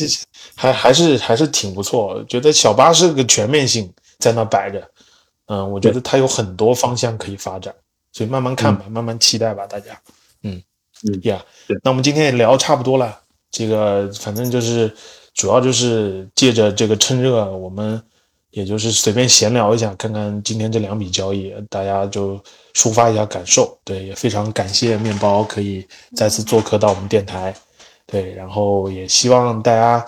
[0.55, 2.23] 还还是还是挺不错。
[2.29, 4.89] 觉得小巴是个全面性在那摆着
[5.47, 7.73] 嗯，我觉得他有很多方向可以发展，
[8.13, 9.99] 所以慢慢看吧，慢慢期待吧，大家。
[10.43, 10.61] 嗯
[11.07, 13.19] 嗯呀对那我们今天也聊差不多了，
[13.51, 14.93] 这个反正就是
[15.33, 18.01] 主要就是借着这个趁热，我们
[18.51, 22.37] 也就是随便闲聊一下，看看今天这两笔交易，大家就
[22.73, 23.77] 抒发一下感受。
[23.83, 27.53] 对，也非常感谢面包可以再次做客到我们电台。
[28.07, 30.05] 对，然后也希望大家，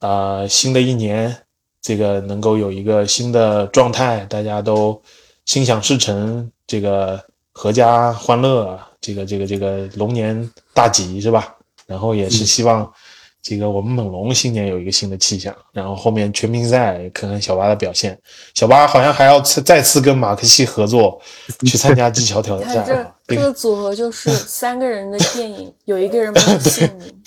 [0.00, 1.34] 呃，新的一年
[1.80, 5.00] 这个能够有一个新的状态，大家都
[5.46, 7.24] 心想事成，这个
[7.54, 11.54] 阖家欢乐，这个这个这个龙年大吉是吧？
[11.86, 12.90] 然后也是希望
[13.42, 18.18] 这个我们猛龙新年有一个新的气象，然后后面全明星赛看看小巴的表现，
[18.54, 21.20] 小巴好像还要次再次跟马克西合作
[21.66, 27.22] 去参加技巧挑战啊，这个这个组合就是三个人的电影，有一个人没有 姓名。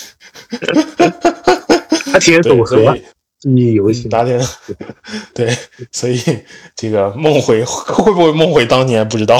[2.12, 2.98] 他挺组合
[3.41, 4.40] 对所以竞技游戏，打点，
[5.34, 5.56] 对，
[5.91, 6.20] 所以
[6.76, 9.38] 这个梦回 会不会梦回当年不知道，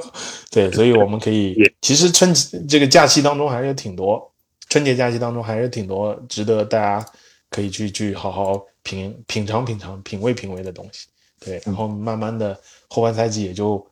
[0.50, 4.30] 对，所以我们可以，其实春节这个假期当中还是有挺多，
[4.68, 7.04] 春节假期当中还是挺多值得大家
[7.50, 11.06] 可以去去好好品品尝品尝品味品味的东西，
[11.40, 12.58] 对，然后慢慢的
[12.88, 13.84] 后半赛季也就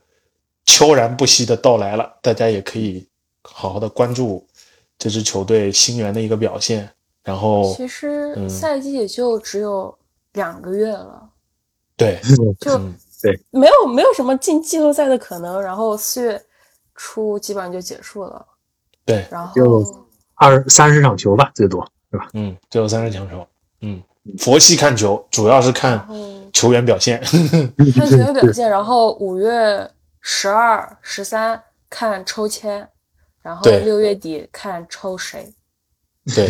[0.67, 3.07] 悄然不息的到来了，大家也可以
[3.43, 4.47] 好好的关注
[4.99, 6.89] 这支球队新援的一个表现，
[7.27, 9.93] 然后其实嗯赛季也就只有
[10.35, 11.29] 两个月了，
[11.99, 12.21] 对，
[12.61, 12.79] 就
[13.21, 15.61] 对没有没有什么进季后赛的可能。
[15.61, 16.41] 然后四月
[16.95, 18.47] 初基本上就结束了，
[19.05, 22.29] 对，然后就二三十场球吧，最多是吧？
[22.35, 23.45] 嗯，最后三十场球，
[23.81, 24.01] 嗯，
[24.39, 26.07] 佛系看球，主要是看
[26.53, 27.21] 球员表现。
[27.93, 29.91] 看球员表现，然后五月
[30.21, 32.89] 十二、十三看抽签，
[33.43, 35.53] 然后对六月底看抽谁。
[36.35, 36.49] 对，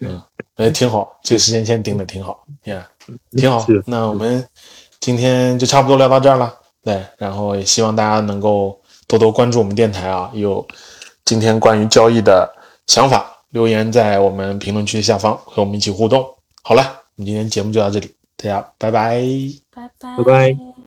[0.00, 0.22] 嗯，
[0.56, 2.88] 哎，挺好，这个时间线定的挺好，呀、
[3.32, 3.66] 挺好。
[3.86, 4.46] 那我们
[5.00, 10.66] 今天就差不多聊到这儿了，对，然后也希望大家能够多多关注我们电台啊，有
[11.24, 12.50] 今天关于交易的
[12.86, 16.26] 想法，留言在我们评论区下方和我们一起互动。
[16.62, 16.82] 好了，
[17.16, 19.22] 我们今天节目就到这里，大家拜拜。
[19.74, 20.68] 拜拜拜拜